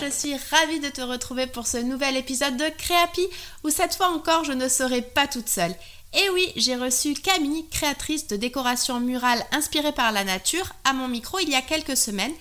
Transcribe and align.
Je 0.00 0.10
suis 0.10 0.34
ravie 0.50 0.80
de 0.80 0.88
te 0.88 1.02
retrouver 1.02 1.46
pour 1.46 1.66
ce 1.66 1.76
nouvel 1.76 2.16
épisode 2.16 2.56
de 2.56 2.68
Créapi 2.78 3.26
où 3.64 3.70
cette 3.70 3.94
fois 3.94 4.08
encore 4.08 4.44
je 4.44 4.52
ne 4.52 4.68
serai 4.68 5.02
pas 5.02 5.26
toute 5.26 5.48
seule. 5.48 5.74
Et 6.14 6.30
oui, 6.30 6.52
j'ai 6.56 6.76
reçu 6.76 7.12
Camille, 7.12 7.66
créatrice 7.70 8.26
de 8.26 8.36
décoration 8.36 8.98
murale 9.00 9.44
inspirée 9.52 9.92
par 9.92 10.10
la 10.12 10.24
nature, 10.24 10.72
à 10.84 10.94
mon 10.94 11.06
micro 11.06 11.38
il 11.40 11.50
y 11.50 11.54
a 11.54 11.60
quelques 11.60 11.98
semaines. 11.98 12.32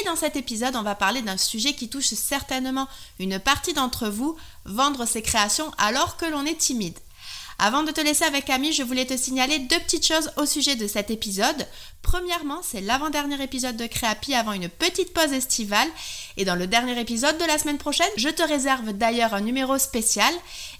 Et 0.00 0.04
dans 0.04 0.16
cet 0.16 0.36
épisode, 0.36 0.74
on 0.74 0.82
va 0.82 0.94
parler 0.94 1.22
d'un 1.22 1.36
sujet 1.36 1.74
qui 1.74 1.88
touche 1.88 2.08
certainement 2.08 2.88
une 3.20 3.38
partie 3.38 3.72
d'entre 3.72 4.08
vous, 4.08 4.36
vendre 4.64 5.06
ses 5.06 5.22
créations 5.22 5.70
alors 5.78 6.16
que 6.16 6.26
l'on 6.26 6.44
est 6.44 6.58
timide. 6.58 6.98
Avant 7.58 7.82
de 7.82 7.90
te 7.90 8.02
laisser 8.02 8.24
avec 8.24 8.44
Camille, 8.44 8.74
je 8.74 8.82
voulais 8.82 9.06
te 9.06 9.16
signaler 9.16 9.58
deux 9.58 9.78
petites 9.78 10.06
choses 10.06 10.30
au 10.36 10.44
sujet 10.44 10.76
de 10.76 10.86
cet 10.86 11.10
épisode. 11.10 11.66
Premièrement, 12.02 12.60
c'est 12.62 12.82
l'avant-dernier 12.82 13.42
épisode 13.42 13.78
de 13.78 13.86
Créapi 13.86 14.34
avant 14.34 14.52
une 14.52 14.68
petite 14.68 15.14
pause 15.14 15.32
estivale. 15.32 15.88
Et 16.36 16.44
dans 16.44 16.54
le 16.54 16.66
dernier 16.66 17.00
épisode 17.00 17.38
de 17.38 17.46
la 17.46 17.58
semaine 17.58 17.78
prochaine, 17.78 18.06
je 18.18 18.28
te 18.28 18.42
réserve 18.42 18.92
d'ailleurs 18.92 19.32
un 19.32 19.40
numéro 19.40 19.78
spécial. 19.78 20.32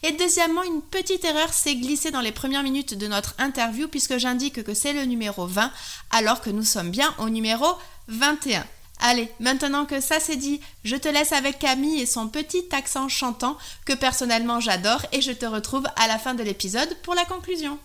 Et 0.03 0.13
deuxièmement, 0.13 0.63
une 0.65 0.83
petite 0.83 1.25
erreur 1.25 1.53
s'est 1.53 1.77
glissée 1.77 2.11
dans 2.11 2.21
les 2.21 2.33
premières 2.33 2.63
minutes 2.63 2.93
de 2.93 3.07
notre 3.07 3.35
interview 3.39 3.89
puisque 3.89 4.19
j'indique 4.19 4.63
que 4.63 4.75
c'est 4.75 4.93
le 4.93 5.05
numéro 5.05 5.47
20 5.47 5.73
alors 6.11 6.43
que 6.43 6.51
nous 6.51 6.65
sommes 6.65 6.91
bien 6.91 7.15
au 7.19 7.31
numéro 7.31 7.67
21. 8.09 8.65
Allez, 9.01 9.29
maintenant 9.41 9.85
que 9.85 10.01
ça 10.01 10.21
c'est 10.21 10.37
dit, 10.37 10.61
je 10.85 10.97
te 10.97 11.09
laisse 11.09 11.33
avec 11.33 11.59
Camille 11.59 12.01
et 12.01 12.07
son 12.07 12.29
petit 12.29 12.65
accent 12.73 13.09
chantant 13.09 13.59
que 13.85 13.93
personnellement 13.93 14.61
j'adore 14.61 15.05
et 15.13 15.21
je 15.21 15.33
te 15.33 15.47
retrouve 15.47 15.87
à 15.97 16.09
la 16.09 16.19
fin 16.19 16.35
de 16.35 16.43
l'épisode 16.43 16.97
pour 17.03 17.15
la 17.15 17.25
conclusion. 17.25 17.79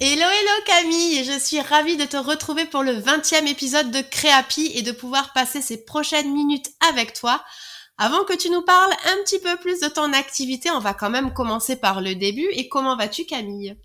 Hello 0.00 0.22
hello 0.22 0.64
Camille, 0.64 1.24
je 1.24 1.38
suis 1.38 1.60
ravie 1.60 1.98
de 1.98 2.06
te 2.06 2.16
retrouver 2.16 2.64
pour 2.64 2.82
le 2.82 2.92
20e 2.92 3.46
épisode 3.46 3.90
de 3.90 4.00
Créapi 4.00 4.72
et 4.74 4.82
de 4.82 4.92
pouvoir 4.92 5.32
passer 5.34 5.60
ces 5.60 5.84
prochaines 5.84 6.32
minutes 6.32 6.70
avec 6.88 7.12
toi. 7.12 7.44
Avant 7.98 8.24
que 8.24 8.34
tu 8.34 8.48
nous 8.48 8.62
parles 8.62 8.94
un 9.12 9.22
petit 9.24 9.38
peu 9.40 9.58
plus 9.58 9.78
de 9.80 9.88
ton 9.88 10.14
activité, 10.14 10.70
on 10.70 10.78
va 10.78 10.94
quand 10.94 11.10
même 11.10 11.34
commencer 11.34 11.76
par 11.76 12.00
le 12.00 12.14
début. 12.14 12.48
Et 12.52 12.66
comment 12.66 12.96
vas-tu 12.96 13.26
Camille? 13.26 13.76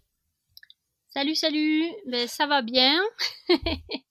Salut, 1.10 1.36
salut, 1.36 1.84
ben, 2.08 2.26
ça 2.26 2.48
va 2.48 2.62
bien. 2.62 2.98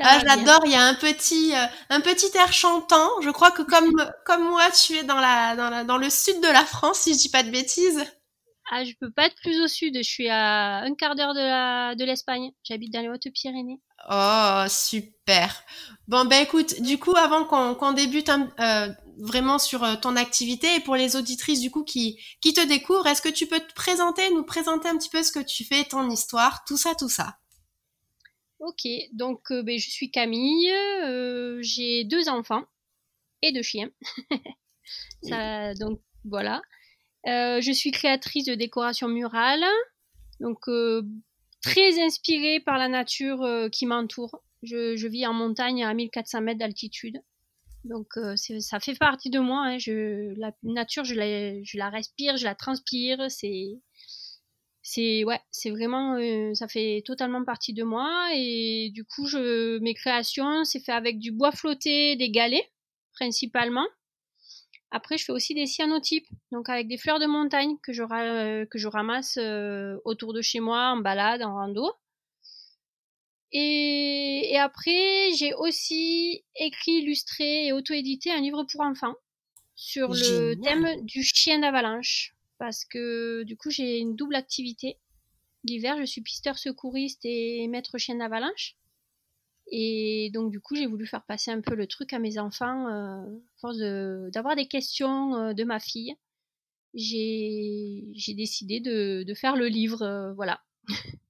ah, 0.00 0.20
j'adore. 0.26 0.62
Il 0.64 0.72
y 0.72 0.76
a 0.76 0.84
un 0.84 0.94
petit, 0.94 1.54
euh, 1.54 1.66
un 1.90 2.00
petit 2.00 2.30
air 2.36 2.52
chantant. 2.52 3.08
Je 3.20 3.30
crois 3.30 3.50
que 3.50 3.62
comme, 3.62 3.92
comme 4.24 4.48
moi, 4.48 4.70
tu 4.70 4.96
es 4.96 5.04
dans 5.04 5.20
la, 5.20 5.56
dans 5.56 5.70
la, 5.70 5.84
dans 5.84 5.98
le 5.98 6.10
sud 6.10 6.40
de 6.40 6.48
la 6.48 6.64
France, 6.64 7.00
si 7.00 7.14
je 7.14 7.18
dis 7.18 7.28
pas 7.28 7.42
de 7.42 7.50
bêtises. 7.50 8.04
Ah, 8.70 8.84
je 8.84 8.92
peux 9.00 9.10
pas 9.10 9.26
être 9.26 9.36
plus 9.36 9.62
au 9.62 9.66
sud. 9.66 9.96
Je 9.96 10.02
suis 10.02 10.28
à 10.28 10.78
un 10.78 10.94
quart 10.94 11.14
d'heure 11.14 11.34
de 11.34 11.40
la, 11.40 11.94
de 11.94 12.04
l'Espagne. 12.04 12.50
J'habite 12.64 12.92
dans 12.92 13.00
les 13.00 13.08
Hautes-Pyrénées. 13.08 13.80
Oh, 14.10 14.64
super. 14.68 15.62
Bon, 16.06 16.24
ben 16.24 16.42
écoute, 16.42 16.80
du 16.82 16.98
coup, 16.98 17.16
avant 17.16 17.44
qu'on 17.44 17.74
qu'on 17.74 17.92
débute 17.92 18.30
euh, 18.60 18.88
vraiment 19.18 19.58
sur 19.58 19.84
euh, 19.84 19.96
ton 19.96 20.16
activité 20.16 20.76
et 20.76 20.80
pour 20.80 20.96
les 20.96 21.16
auditrices 21.16 21.60
du 21.60 21.70
coup 21.70 21.82
qui, 21.82 22.18
qui 22.40 22.52
te 22.52 22.64
découvrent, 22.64 23.06
est-ce 23.06 23.22
que 23.22 23.28
tu 23.28 23.46
peux 23.46 23.58
te 23.58 23.72
présenter, 23.74 24.30
nous 24.30 24.44
présenter 24.44 24.88
un 24.88 24.96
petit 24.96 25.10
peu 25.10 25.22
ce 25.22 25.32
que 25.32 25.40
tu 25.40 25.64
fais, 25.64 25.84
ton 25.84 26.08
histoire, 26.10 26.64
tout 26.66 26.76
ça, 26.76 26.94
tout 26.94 27.08
ça? 27.08 27.36
Ok, 28.60 28.88
donc 29.12 29.52
euh, 29.52 29.62
ben, 29.62 29.78
je 29.78 29.88
suis 29.88 30.10
Camille, 30.10 30.72
euh, 31.04 31.58
j'ai 31.62 32.02
deux 32.04 32.28
enfants 32.28 32.64
et 33.40 33.52
deux 33.52 33.62
chiens. 33.62 33.90
ça, 35.22 35.74
donc 35.74 36.00
voilà. 36.24 36.60
Euh, 37.28 37.60
je 37.60 37.70
suis 37.70 37.92
créatrice 37.92 38.46
de 38.46 38.54
décoration 38.54 39.06
murale, 39.06 39.64
donc 40.40 40.58
très 41.62 42.02
inspirée 42.02 42.58
par 42.60 42.78
la 42.78 42.88
nature 42.88 43.46
qui 43.70 43.86
m'entoure. 43.86 44.42
Je, 44.64 44.96
je, 44.96 45.06
vis 45.06 45.24
en 45.24 45.34
montagne 45.34 45.84
à 45.84 45.94
1400 45.94 46.40
mètres 46.40 46.58
d'altitude. 46.58 47.22
Donc 47.84 48.08
ça 48.36 48.80
fait 48.80 48.98
partie 48.98 49.30
de 49.30 49.38
moi. 49.38 49.66
Hein. 49.66 49.78
Je, 49.78 50.34
la 50.36 50.52
nature, 50.64 51.04
je 51.04 51.14
la, 51.14 51.62
je 51.62 51.78
la 51.78 51.90
respire, 51.90 52.36
je 52.36 52.44
la 52.44 52.56
transpire. 52.56 53.30
C'est 53.30 53.78
c'est 54.82 55.24
ouais, 55.24 55.40
c'est 55.50 55.70
vraiment 55.70 56.14
euh, 56.16 56.54
ça 56.54 56.68
fait 56.68 57.02
totalement 57.04 57.44
partie 57.44 57.74
de 57.74 57.82
moi 57.82 58.28
et 58.34 58.90
du 58.94 59.04
coup 59.04 59.26
je 59.26 59.78
mes 59.80 59.94
créations 59.94 60.64
c'est 60.64 60.80
fait 60.80 60.92
avec 60.92 61.18
du 61.18 61.32
bois 61.32 61.52
flotté, 61.52 62.16
des 62.16 62.30
galets 62.30 62.70
principalement. 63.12 63.86
Après 64.90 65.18
je 65.18 65.24
fais 65.24 65.32
aussi 65.32 65.54
des 65.54 65.66
cyanotypes 65.66 66.28
donc 66.52 66.68
avec 66.68 66.88
des 66.88 66.96
fleurs 66.96 67.18
de 67.18 67.26
montagne 67.26 67.76
que 67.82 67.92
je 67.92 68.02
euh, 68.02 68.66
que 68.66 68.78
je 68.78 68.88
ramasse 68.88 69.36
euh, 69.38 69.98
autour 70.04 70.32
de 70.32 70.42
chez 70.42 70.60
moi 70.60 70.92
en 70.92 70.98
balade, 70.98 71.42
en 71.42 71.54
rando. 71.54 71.92
Et, 73.50 74.52
et 74.52 74.58
après 74.58 75.32
j'ai 75.36 75.54
aussi 75.54 76.44
écrit, 76.56 76.98
illustré 76.98 77.66
et 77.66 77.72
auto-édité 77.72 78.30
un 78.30 78.40
livre 78.40 78.64
pour 78.64 78.82
enfants 78.82 79.14
sur 79.74 80.08
le 80.08 80.54
thème 80.62 81.04
du 81.04 81.22
chien 81.22 81.58
d'avalanche 81.58 82.34
parce 82.58 82.84
que 82.84 83.42
du 83.44 83.56
coup 83.56 83.70
j'ai 83.70 83.98
une 83.98 84.16
double 84.16 84.34
activité. 84.34 84.98
L'hiver, 85.64 85.96
je 85.98 86.04
suis 86.04 86.20
pisteur 86.20 86.58
secouriste 86.58 87.24
et 87.24 87.66
maître 87.68 87.98
chien 87.98 88.16
d'avalanche. 88.16 88.76
Et 89.70 90.30
donc 90.32 90.50
du 90.50 90.60
coup, 90.60 90.74
j'ai 90.74 90.86
voulu 90.86 91.06
faire 91.06 91.24
passer 91.24 91.50
un 91.50 91.60
peu 91.60 91.74
le 91.74 91.86
truc 91.86 92.12
à 92.12 92.18
mes 92.18 92.38
enfants, 92.38 92.88
euh, 92.88 93.22
force 93.60 93.78
d'avoir 93.78 94.56
des 94.56 94.66
questions 94.66 95.34
euh, 95.34 95.52
de 95.52 95.64
ma 95.64 95.78
fille. 95.78 96.14
J'ai 96.94 98.34
décidé 98.34 98.80
de, 98.80 99.24
de, 99.24 99.34
faire 99.34 99.56
le 99.56 99.66
livre, 99.66 100.02
euh, 100.02 100.32
voilà. 100.32 100.60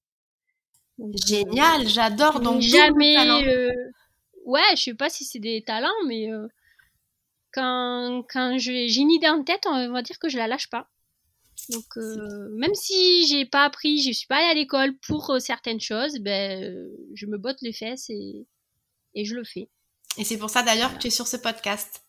Génial, 1.26 1.88
j'adore 1.88 2.40
donc 2.40 2.60
jamais. 2.60 3.16
Euh, 3.46 3.72
ouais, 4.44 4.76
je 4.76 4.82
sais 4.82 4.94
pas 4.94 5.08
si 5.08 5.24
c'est 5.24 5.38
des 5.38 5.62
talents, 5.62 5.90
mais 6.06 6.28
quand 7.52 8.24
quand 8.28 8.58
j'ai 8.58 8.92
une 8.96 9.10
idée 9.10 9.28
en 9.28 9.44
tête, 9.44 9.64
on 9.66 9.90
va 9.90 10.02
dire 10.02 10.18
que 10.18 10.28
je 10.28 10.38
la 10.38 10.48
lâche 10.48 10.68
pas. 10.68 10.88
Donc 11.70 11.84
euh, 11.96 12.48
même 12.56 12.74
si 12.74 13.26
j'ai 13.26 13.44
pas 13.44 13.64
appris, 13.64 14.02
je 14.02 14.12
suis 14.12 14.26
pas 14.26 14.36
allée 14.36 14.50
à 14.50 14.54
l'école 14.54 14.96
pour 15.06 15.30
euh, 15.30 15.38
certaines 15.38 15.80
choses, 15.80 16.18
ben 16.20 16.62
euh, 16.62 16.88
je 17.14 17.26
me 17.26 17.38
botte 17.38 17.58
les 17.60 17.72
fesses 17.72 18.08
et 18.10 18.46
et 19.14 19.24
je 19.24 19.34
le 19.34 19.44
fais. 19.44 19.68
Et 20.16 20.24
c'est 20.24 20.38
pour 20.38 20.50
ça 20.50 20.62
d'ailleurs 20.62 20.94
que 20.94 20.98
tu 20.98 21.08
es 21.08 21.10
sur 21.10 21.26
ce 21.26 21.36
podcast. 21.36 22.02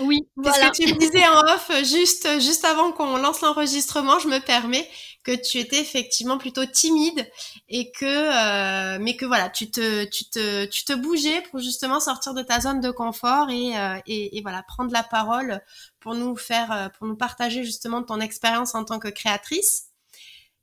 Oui, 0.00 0.20
Parce 0.42 0.58
que 0.58 0.72
tu 0.72 0.94
me 0.94 0.98
disais 0.98 1.26
en 1.26 1.40
off, 1.54 1.70
juste, 1.84 2.28
juste 2.40 2.66
avant 2.66 2.92
qu'on 2.92 3.16
lance 3.16 3.40
l'enregistrement, 3.40 4.18
je 4.18 4.28
me 4.28 4.38
permets 4.38 4.86
que 5.24 5.34
tu 5.34 5.58
étais 5.58 5.80
effectivement 5.80 6.38
plutôt 6.38 6.66
timide 6.66 7.28
et 7.68 7.90
que, 7.90 8.04
euh, 8.04 8.98
mais 9.00 9.16
que 9.16 9.24
voilà, 9.24 9.48
tu 9.48 9.70
te, 9.70 10.04
tu 10.04 10.28
te, 10.28 10.66
tu 10.66 10.84
te 10.84 10.92
bougeais 10.92 11.42
pour 11.50 11.60
justement 11.60 11.98
sortir 11.98 12.34
de 12.34 12.42
ta 12.42 12.60
zone 12.60 12.80
de 12.80 12.90
confort 12.90 13.50
et, 13.50 13.76
euh, 13.76 13.98
et, 14.06 14.36
et, 14.36 14.42
voilà, 14.42 14.62
prendre 14.62 14.92
la 14.92 15.02
parole 15.02 15.62
pour 15.98 16.14
nous 16.14 16.36
faire, 16.36 16.70
euh, 16.70 16.88
pour 16.90 17.06
nous 17.06 17.16
partager 17.16 17.64
justement 17.64 18.02
ton 18.02 18.20
expérience 18.20 18.74
en 18.74 18.84
tant 18.84 18.98
que 18.98 19.08
créatrice. 19.08 19.86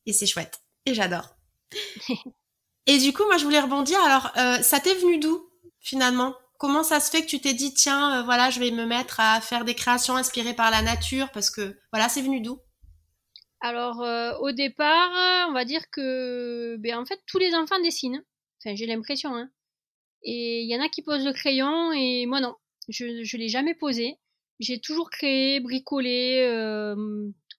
Et 0.06 0.14
c'est 0.14 0.28
chouette. 0.28 0.62
Et 0.86 0.94
j'adore. 0.94 1.36
et 2.86 2.98
du 3.00 3.14
coup, 3.14 3.26
moi, 3.26 3.38
je 3.38 3.44
voulais 3.44 3.60
rebondir. 3.60 4.00
Alors, 4.04 4.32
euh, 4.38 4.62
ça 4.62 4.80
t'est 4.80 4.96
venu 4.96 5.18
d'où 5.18 5.50
finalement? 5.80 6.36
Comment 6.60 6.84
ça 6.84 7.00
se 7.00 7.10
fait 7.10 7.22
que 7.24 7.28
tu 7.28 7.42
t'es 7.42 7.56
dit 7.56 7.74
tiens 7.74 8.20
euh, 8.20 8.24
voilà 8.24 8.52
je 8.52 8.60
vais 8.60 8.70
me 8.70 8.86
mettre 8.86 9.20
à 9.20 9.42
faire 9.42 9.66
des 9.66 9.74
créations 9.74 10.16
inspirées 10.16 10.54
par 10.54 10.70
la 10.70 10.84
nature? 10.84 11.32
Parce 11.32 11.50
que 11.50 11.80
voilà 11.92 12.08
c'est 12.08 12.22
venu 12.22 12.40
d'où? 12.40 12.60
Alors 13.62 14.02
euh, 14.02 14.34
au 14.40 14.52
départ 14.52 15.48
on 15.50 15.54
va 15.54 15.66
dire 15.66 15.90
que 15.92 16.78
ben 16.80 16.98
en 16.98 17.06
fait 17.06 17.20
tous 17.28 17.38
les 17.38 17.54
enfants 17.56 17.80
dessinent 17.82 18.24
enfin 18.60 18.76
j'ai 18.76 18.86
l'impression 18.88 19.36
hein. 19.36 19.50
et 20.24 20.62
il 20.62 20.70
y 20.70 20.76
en 20.76 20.82
a 20.84 20.90
qui 20.90 21.02
posent 21.04 21.26
le 21.26 21.34
crayon 21.34 21.92
et 21.94 22.26
moi 22.26 22.40
non 22.42 22.56
je 22.90 23.24
je 23.24 23.38
l'ai 23.38 23.50
jamais 23.50 23.76
posé 23.76 24.18
j'ai 24.60 24.80
toujours 24.80 25.10
créé 25.10 25.60
bricolé 25.60 26.42
euh, 26.44 26.96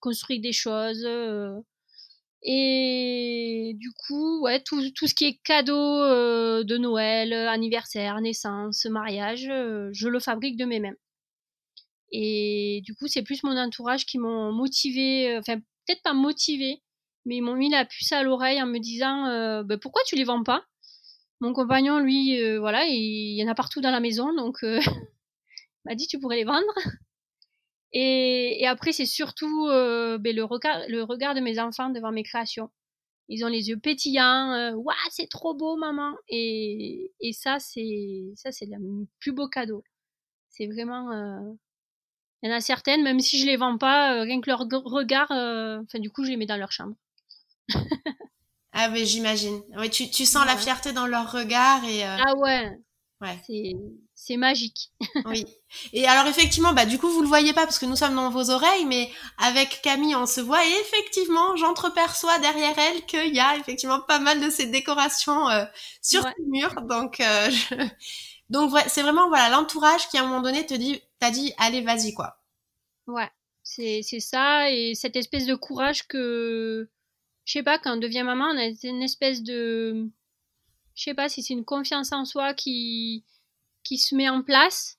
construit 0.01 0.39
des 0.39 0.53
choses 0.53 1.05
euh, 1.05 1.59
Et 2.43 3.73
du 3.77 3.91
coup, 4.05 4.41
ouais, 4.43 4.61
tout, 4.61 4.91
tout 4.91 5.07
ce 5.07 5.15
qui 5.15 5.25
est 5.25 5.39
cadeau 5.43 5.73
euh, 6.03 6.63
de 6.65 6.77
Noël, 6.77 7.33
anniversaire, 7.33 8.19
naissance, 8.21 8.85
mariage, 8.85 9.47
euh, 9.49 9.89
je 9.93 10.09
le 10.09 10.19
fabrique 10.19 10.57
de 10.57 10.65
mes 10.65 10.79
mains. 10.79 10.95
Et 12.11 12.81
du 12.85 12.93
coup, 12.95 13.07
c'est 13.07 13.23
plus 13.23 13.43
mon 13.43 13.57
entourage 13.57 14.05
qui 14.05 14.19
m'ont 14.19 14.51
motivé, 14.51 15.35
euh, 15.35 15.39
enfin 15.39 15.59
peut-être 15.85 16.03
pas 16.03 16.13
motivé, 16.13 16.81
mais 17.25 17.37
ils 17.37 17.41
m'ont 17.41 17.55
mis 17.55 17.69
la 17.69 17.85
puce 17.85 18.11
à 18.11 18.23
l'oreille 18.23 18.61
en 18.61 18.67
me 18.67 18.79
disant 18.79 19.63
bah, 19.63 19.77
pourquoi 19.77 20.01
tu 20.05 20.15
les 20.15 20.23
vends 20.23 20.43
pas? 20.43 20.65
Mon 21.39 21.53
compagnon, 21.53 21.99
lui, 21.99 22.39
voilà, 22.57 22.85
il, 22.87 23.35
y 23.35 23.43
en 23.43 23.51
a 23.51 23.55
partout 23.55 23.81
dans 23.81 23.91
la 23.91 23.99
maison, 23.99 24.33
donc 24.33 24.63
m'a 25.85 25.95
dit 25.95 26.07
tu 26.07 26.19
pourrais 26.19 26.37
les 26.37 26.45
vendre. 26.45 26.73
Et, 27.93 28.65
après, 28.67 28.91
c'est 28.91 29.05
surtout 29.05 29.67
euh, 29.67 30.17
ben, 30.17 30.35
le, 30.35 30.43
regard, 30.43 31.35
de 31.35 31.39
mes 31.39 31.59
enfants 31.59 31.89
devant 31.89 32.11
mes 32.11 32.23
créations. 32.23 32.69
Ils 33.29 33.45
ont 33.45 33.49
les 33.49 33.69
yeux 33.69 33.79
pétillants. 33.79 34.51
Euh, 34.53 34.73
Waouh, 34.73 34.95
c'est 35.11 35.29
trop 35.29 35.53
beau, 35.53 35.77
maman. 35.77 36.15
Et, 36.27 37.11
et 37.21 37.33
ça, 37.33 37.59
c'est 37.59 38.31
ça, 38.35 38.51
c'est 38.51 38.65
le 38.65 39.05
plus 39.19 39.31
beau 39.31 39.47
cadeau. 39.47 39.83
C'est 40.49 40.67
vraiment. 40.67 41.55
Euh... 42.43 42.47
Il 42.47 42.49
y 42.49 42.53
en 42.53 42.55
a 42.55 42.61
certaines, 42.61 43.03
même 43.03 43.19
si 43.19 43.39
je 43.39 43.45
les 43.45 43.57
vends 43.57 43.77
pas, 43.77 44.15
euh, 44.15 44.21
rien 44.23 44.41
que 44.41 44.49
leur 44.49 44.59
regard, 44.59 45.31
euh, 45.31 45.79
enfin, 45.83 45.99
du 45.99 46.09
coup, 46.09 46.23
je 46.23 46.29
les 46.29 46.37
mets 46.37 46.45
dans 46.45 46.57
leur 46.57 46.71
chambre. 46.71 46.95
ah, 48.73 48.89
mais 48.89 49.05
j'imagine. 49.05 49.61
Ouais, 49.77 49.89
tu, 49.89 50.09
tu 50.09 50.25
sens 50.25 50.45
la 50.45 50.57
fierté 50.57 50.91
dans 50.91 51.07
leur 51.07 51.31
regard 51.31 51.83
et. 51.85 52.03
Ah 52.03 52.35
ouais. 52.37 52.71
Ouais. 53.21 53.39
C'est 53.47 53.73
c'est 54.25 54.37
magique. 54.37 54.91
oui. 55.25 55.45
Et 55.91 56.07
alors 56.07 56.27
effectivement, 56.27 56.73
bah 56.73 56.85
du 56.85 56.97
coup 56.97 57.09
vous 57.09 57.21
le 57.21 57.27
voyez 57.27 57.51
pas 57.51 57.63
parce 57.63 57.77
que 57.77 57.85
nous 57.85 57.97
sommes 57.97 58.15
dans 58.15 58.29
vos 58.29 58.51
oreilles, 58.51 58.85
mais 58.85 59.09
avec 59.37 59.81
Camille 59.81 60.15
on 60.15 60.25
se 60.25 60.39
voit 60.39 60.63
et 60.65 60.71
effectivement 60.81 61.57
j'entreperçois 61.57 62.39
derrière 62.39 62.77
elle 62.77 63.05
qu'il 63.05 63.35
y 63.35 63.39
a 63.41 63.57
effectivement 63.57 63.99
pas 63.99 64.19
mal 64.19 64.39
de 64.39 64.49
ces 64.49 64.67
décorations 64.67 65.49
euh, 65.49 65.65
sur 66.01 66.23
le 66.25 66.45
mur. 66.47 66.73
Donc 66.83 67.19
euh, 67.19 67.49
donc 68.49 68.71
c'est 68.87 69.01
vraiment 69.01 69.27
voilà 69.27 69.49
l'entourage 69.49 70.07
qui 70.07 70.17
à 70.17 70.21
un 70.21 70.27
moment 70.27 70.41
donné 70.41 70.65
te 70.65 70.73
dit 70.73 71.01
t'as 71.23 71.31
dit 71.31 71.53
allez 71.57 71.81
vas-y 71.81 72.13
quoi. 72.13 72.37
Ouais, 73.07 73.29
c'est 73.63 74.01
c'est 74.03 74.19
ça 74.19 74.69
et 74.69 74.93
cette 74.93 75.15
espèce 75.15 75.45
de 75.45 75.55
courage 75.55 76.07
que 76.07 76.89
je 77.45 77.51
sais 77.53 77.63
pas 77.63 77.79
quand 77.79 77.95
on 77.95 77.99
devient 77.99 78.23
maman 78.23 78.45
on 78.45 78.57
a 78.57 78.71
une 78.83 79.01
espèce 79.01 79.41
de 79.41 80.09
je 80.95 81.03
sais 81.03 81.13
pas 81.13 81.29
si 81.29 81.41
c'est 81.41 81.53
une 81.53 81.65
confiance 81.65 82.11
en 82.11 82.25
soi 82.25 82.53
qui 82.53 83.23
qui 83.83 83.97
se 83.97 84.15
met 84.15 84.29
en 84.29 84.41
place, 84.41 84.97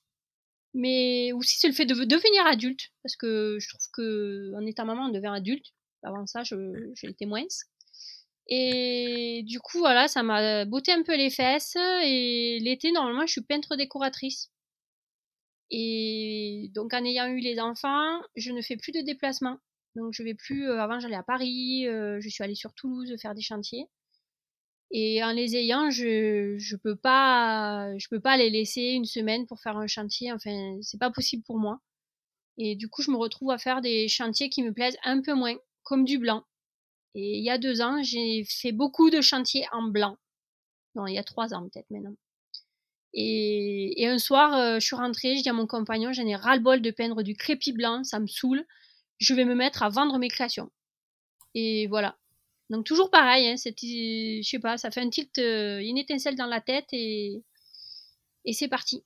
mais 0.73 1.31
aussi 1.33 1.57
c'est 1.59 1.67
le 1.67 1.73
fait 1.73 1.85
de 1.85 1.93
devenir 1.93 2.45
adulte, 2.47 2.91
parce 3.03 3.15
que 3.15 3.57
je 3.59 3.69
trouve 3.69 3.87
que 3.93 4.53
en 4.55 4.65
étant 4.65 4.85
maman, 4.85 5.05
on 5.05 5.11
devient 5.11 5.33
adulte. 5.33 5.73
Avant 6.03 6.25
ça, 6.27 6.43
je, 6.43 6.55
je 6.95 7.25
moins. 7.25 7.47
Et 8.47 9.41
du 9.47 9.59
coup, 9.59 9.79
voilà, 9.79 10.07
ça 10.07 10.21
m'a 10.21 10.65
botté 10.65 10.91
un 10.91 11.01
peu 11.01 11.15
les 11.15 11.31
fesses. 11.31 11.75
Et 12.03 12.59
l'été, 12.61 12.91
normalement, 12.91 13.25
je 13.25 13.31
suis 13.31 13.41
peintre 13.41 13.75
décoratrice. 13.75 14.51
Et 15.71 16.71
donc, 16.73 16.93
en 16.93 17.03
ayant 17.03 17.27
eu 17.27 17.39
les 17.39 17.59
enfants, 17.59 18.21
je 18.35 18.51
ne 18.51 18.61
fais 18.61 18.77
plus 18.77 18.91
de 18.91 19.01
déplacements. 19.01 19.57
Donc, 19.95 20.13
je 20.13 20.23
vais 20.23 20.35
plus. 20.35 20.69
Euh, 20.69 20.79
avant, 20.79 20.99
j'allais 20.99 21.15
à 21.15 21.23
Paris. 21.23 21.87
Euh, 21.87 22.19
je 22.21 22.29
suis 22.29 22.43
allée 22.43 22.55
sur 22.55 22.73
Toulouse 22.73 23.15
faire 23.21 23.35
des 23.35 23.41
chantiers. 23.41 23.87
Et 24.91 25.23
en 25.23 25.31
les 25.31 25.55
ayant, 25.55 25.89
je 25.89 26.55
je 26.57 26.75
peux 26.75 26.95
pas 26.95 27.97
je 27.97 28.07
peux 28.09 28.19
pas 28.19 28.37
les 28.37 28.49
laisser 28.49 28.91
une 28.91 29.05
semaine 29.05 29.45
pour 29.47 29.59
faire 29.59 29.77
un 29.77 29.87
chantier. 29.87 30.31
Enfin, 30.31 30.77
c'est 30.81 30.99
pas 30.99 31.11
possible 31.11 31.43
pour 31.43 31.57
moi. 31.59 31.79
Et 32.57 32.75
du 32.75 32.89
coup, 32.89 33.01
je 33.01 33.11
me 33.11 33.17
retrouve 33.17 33.51
à 33.51 33.57
faire 33.57 33.81
des 33.81 34.07
chantiers 34.07 34.49
qui 34.49 34.63
me 34.63 34.73
plaisent 34.73 34.97
un 35.03 35.21
peu 35.21 35.33
moins, 35.33 35.57
comme 35.83 36.05
du 36.05 36.19
blanc. 36.19 36.43
Et 37.15 37.37
il 37.39 37.43
y 37.43 37.49
a 37.49 37.57
deux 37.57 37.81
ans, 37.81 38.03
j'ai 38.03 38.45
fait 38.45 38.71
beaucoup 38.71 39.09
de 39.09 39.21
chantiers 39.21 39.65
en 39.71 39.83
blanc. 39.83 40.17
Non, 40.95 41.07
il 41.07 41.15
y 41.15 41.19
a 41.19 41.23
trois 41.23 41.53
ans 41.53 41.67
peut-être 41.69 41.89
maintenant. 41.91 42.15
Et, 43.17 44.03
et 44.03 44.07
un 44.07 44.19
soir, 44.19 44.53
euh, 44.53 44.79
je 44.79 44.85
suis 44.85 44.95
rentrée, 44.95 45.37
je 45.37 45.41
dis 45.41 45.49
à 45.49 45.53
mon 45.53 45.67
compagnon, 45.67 46.11
j'en 46.11 46.27
ai 46.27 46.35
ras-le-bol 46.35 46.81
de 46.81 46.91
peindre 46.91 47.23
du 47.23 47.35
crépi 47.35 47.71
blanc, 47.71 48.03
ça 48.03 48.19
me 48.19 48.27
saoule. 48.27 48.65
Je 49.17 49.33
vais 49.33 49.45
me 49.45 49.55
mettre 49.55 49.83
à 49.83 49.89
vendre 49.89 50.19
mes 50.19 50.27
créations. 50.27 50.69
Et 51.53 51.87
voilà. 51.87 52.17
Donc 52.69 52.85
toujours 52.85 53.09
pareil, 53.09 53.47
hein, 53.47 53.55
je 53.57 54.41
sais 54.43 54.59
pas, 54.59 54.77
ça 54.77 54.91
fait 54.91 55.01
un 55.01 55.09
tilt, 55.09 55.37
euh, 55.37 55.79
une 55.79 55.97
étincelle 55.97 56.35
dans 56.35 56.47
la 56.47 56.59
tête 56.59 56.87
et, 56.91 57.41
et 58.43 58.53
c'est 58.53 58.67
parti. 58.67 59.03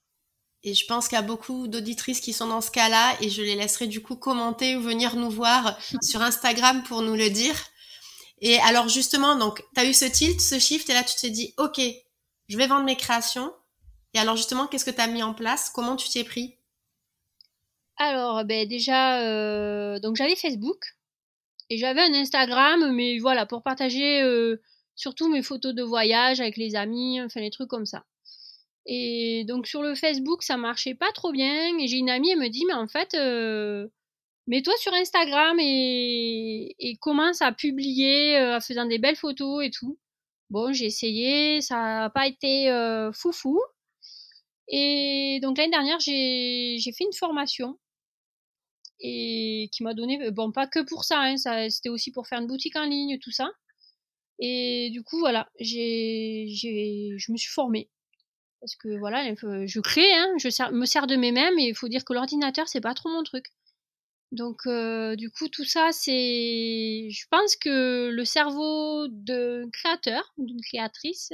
Et 0.64 0.74
je 0.74 0.86
pense 0.88 1.08
qu'il 1.08 1.16
y 1.16 1.20
a 1.20 1.24
beaucoup 1.24 1.68
d'auditrices 1.68 2.20
qui 2.20 2.34
sont 2.34 2.48
dans 2.48 2.62
ce 2.62 2.72
cas-là 2.72 3.16
et 3.22 3.30
je 3.30 3.42
les 3.42 3.56
laisserai 3.56 3.88
du 3.88 4.02
coup 4.02 4.16
commenter 4.16 4.76
ou 4.76 4.82
venir 4.82 5.16
nous 5.16 5.30
voir 5.30 5.78
sur 6.02 6.22
Instagram 6.22 6.84
pour 6.84 7.02
nous 7.02 7.16
le 7.16 7.30
dire. 7.30 7.56
Et 8.42 8.58
alors 8.60 8.90
justement, 8.90 9.36
donc, 9.36 9.64
tu 9.76 9.82
as 9.82 9.86
eu 9.86 9.94
ce 9.94 10.06
tilt, 10.06 10.40
ce 10.42 10.58
shift 10.58 10.90
et 10.90 10.94
là 10.94 11.04
tu 11.04 11.16
t'es 11.16 11.30
dit, 11.30 11.54
ok, 11.58 11.80
je 12.48 12.58
vais 12.58 12.68
vendre 12.68 12.86
mes 12.86 12.98
créations. 12.98 13.54
Et 14.14 14.20
alors 14.20 14.36
justement, 14.36 14.68
qu'est-ce 14.68 14.86
que 14.86 14.92
tu 14.92 15.02
as 15.02 15.08
mis 15.08 15.24
en 15.24 15.34
place? 15.34 15.70
Comment 15.70 15.96
tu 15.96 16.10
t'y 16.10 16.20
es 16.20 16.24
pris? 16.24 16.56
Alors, 18.00 18.46
ben 18.46 18.68
déjà, 18.68 19.22
euh, 19.22 20.00
donc 20.00 20.16
j'avais 20.16 20.36
Facebook. 20.36 20.80
Et 21.70 21.78
j'avais 21.78 22.02
un 22.02 22.14
Instagram, 22.14 22.92
mais 22.94 23.20
voilà, 23.20 23.46
pour 23.46 23.62
partager 23.62 24.22
euh, 24.24 24.58
surtout 24.96 25.30
mes 25.30 25.44
photos 25.44 25.76
de 25.76 25.84
voyage 25.84 26.40
avec 26.40 26.58
les 26.58 26.76
amis, 26.76 27.22
enfin 27.22 27.42
les 27.42 27.52
trucs 27.52 27.70
comme 27.70 27.86
ça. 27.86 28.06
Et 28.88 29.46
donc 29.48 29.68
sur 29.68 29.84
le 29.84 29.96
Facebook, 29.96 30.44
ça 30.44 30.58
marchait 30.58 30.96
pas 30.96 31.12
trop 31.14 31.32
bien. 31.32 31.78
Et 31.80 31.88
j'ai 31.88 31.98
une 31.98 32.10
amie, 32.10 32.32
elle 32.32 32.40
me 32.40 32.50
dit, 32.50 32.66
mais 32.66 32.74
en 32.74 32.88
fait, 32.88 33.14
euh, 33.16 33.88
mets-toi 34.48 34.74
sur 34.80 34.94
Instagram 34.94 35.58
et, 35.60 36.98
commence 37.02 37.42
à 37.42 37.52
publier 37.52 38.40
en 38.56 38.62
faisant 38.62 38.86
des 38.86 38.98
belles 39.00 39.16
photos 39.16 39.64
et 39.66 39.72
tout. 39.72 40.00
Bon, 40.50 40.74
j'ai 40.74 40.86
essayé, 40.86 41.62
ça 41.62 41.76
n'a 41.76 42.10
pas 42.10 42.28
été 42.28 42.70
foufou. 43.14 43.60
Et 44.69 45.39
donc 45.42 45.57
l'année 45.57 45.71
dernière, 45.71 46.00
j'ai 46.00 46.80
fait 46.95 47.04
une 47.04 47.13
formation 47.13 47.77
et 49.01 49.69
qui 49.71 49.83
m'a 49.83 49.94
donné, 49.94 50.30
bon, 50.31 50.51
pas 50.51 50.68
que 50.68 50.80
pour 50.80 51.06
ça, 51.06 51.21
hein, 51.21 51.38
c'était 51.69 51.89
aussi 51.89 52.12
pour 52.12 52.27
faire 52.27 52.39
une 52.39 52.48
boutique 52.48 52.75
en 52.75 52.86
ligne, 52.86 53.18
tout 53.19 53.31
ça. 53.31 53.50
Et 54.39 54.89
du 54.92 55.04
coup, 55.04 55.19
voilà, 55.19 55.50
j'ai, 55.60 56.48
je 56.50 57.31
me 57.31 57.38
suis 57.38 57.50
formée. 57.51 57.89
Parce 58.62 58.75
que 58.75 58.98
voilà, 58.98 59.24
je 59.33 59.80
crée, 59.80 60.13
hein, 60.13 60.33
je 60.38 60.71
me 60.74 60.86
sers 60.86 61.07
de 61.07 61.16
mes 61.16 61.31
mains, 61.31 61.51
mais 61.56 61.68
il 61.69 61.75
faut 61.75 61.88
dire 61.88 62.04
que 62.06 62.13
l'ordinateur, 62.13 62.68
c'est 62.68 62.81
pas 62.81 62.94
trop 62.94 63.10
mon 63.10 63.24
truc. 63.24 63.45
Donc, 64.31 64.68
du 65.18 65.31
coup, 65.31 65.48
tout 65.50 65.66
ça, 65.66 65.92
c'est. 65.92 67.10
Je 67.10 67.25
pense 67.31 67.56
que 67.56 68.10
le 68.10 68.25
cerveau 68.25 69.07
d'un 69.10 69.69
créateur, 69.71 70.33
d'une 70.38 70.62
créatrice, 70.62 71.31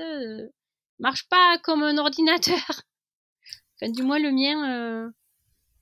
marche 0.99 1.27
pas 1.29 1.57
comme 1.63 1.83
un 1.83 1.97
ordinateur. 1.99 2.83
Enfin, 3.75 3.91
du 3.91 4.03
moins, 4.03 4.19
le 4.19 4.31
mien, 4.31 5.11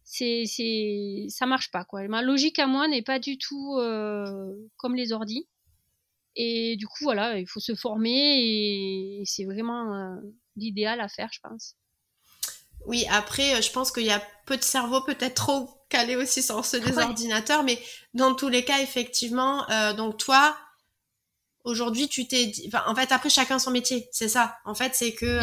c'est 0.03 0.43
c'est 0.45 1.27
ça 1.29 1.45
marche 1.45 1.71
pas 1.71 1.85
quoi. 1.85 2.07
Ma 2.07 2.21
logique 2.21 2.59
à 2.59 2.67
moi 2.67 2.87
n'est 2.87 3.01
pas 3.01 3.19
du 3.19 3.37
tout 3.37 3.77
euh, 3.77 4.53
comme 4.77 4.95
les 4.95 5.11
ordis. 5.13 5.47
Et 6.35 6.75
du 6.77 6.87
coup 6.87 7.03
voilà, 7.03 7.37
il 7.37 7.47
faut 7.47 7.59
se 7.59 7.75
former 7.75 8.09
et 8.09 9.23
c'est 9.25 9.45
vraiment 9.45 9.93
euh, 9.95 10.15
l'idéal 10.55 10.99
à 10.99 11.07
faire, 11.07 11.29
je 11.31 11.39
pense. 11.39 11.75
Oui, 12.85 13.05
après, 13.09 13.55
euh, 13.55 13.61
je 13.61 13.71
pense 13.71 13.91
qu'il 13.91 14.05
y 14.05 14.11
a 14.11 14.21
peu 14.45 14.57
de 14.57 14.63
cerveaux 14.63 15.01
peut-être 15.01 15.35
trop 15.35 15.69
calés 15.89 16.15
aussi 16.15 16.41
sur 16.41 16.65
ceux 16.65 16.79
des 16.79 16.97
ordinateurs, 16.97 17.63
mais 17.63 17.79
dans 18.13 18.33
tous 18.33 18.49
les 18.49 18.65
cas, 18.65 18.81
effectivement, 18.81 19.65
donc 19.95 20.17
toi, 20.17 20.57
aujourd'hui, 21.63 22.07
tu 22.07 22.27
t'es 22.27 22.47
dit, 22.47 22.69
en 22.85 22.95
fait, 22.95 23.11
après, 23.11 23.29
chacun 23.29 23.59
son 23.59 23.71
métier, 23.71 24.09
c'est 24.11 24.27
ça. 24.27 24.57
En 24.65 24.75
fait, 24.75 24.95
c'est 24.95 25.13
que 25.13 25.39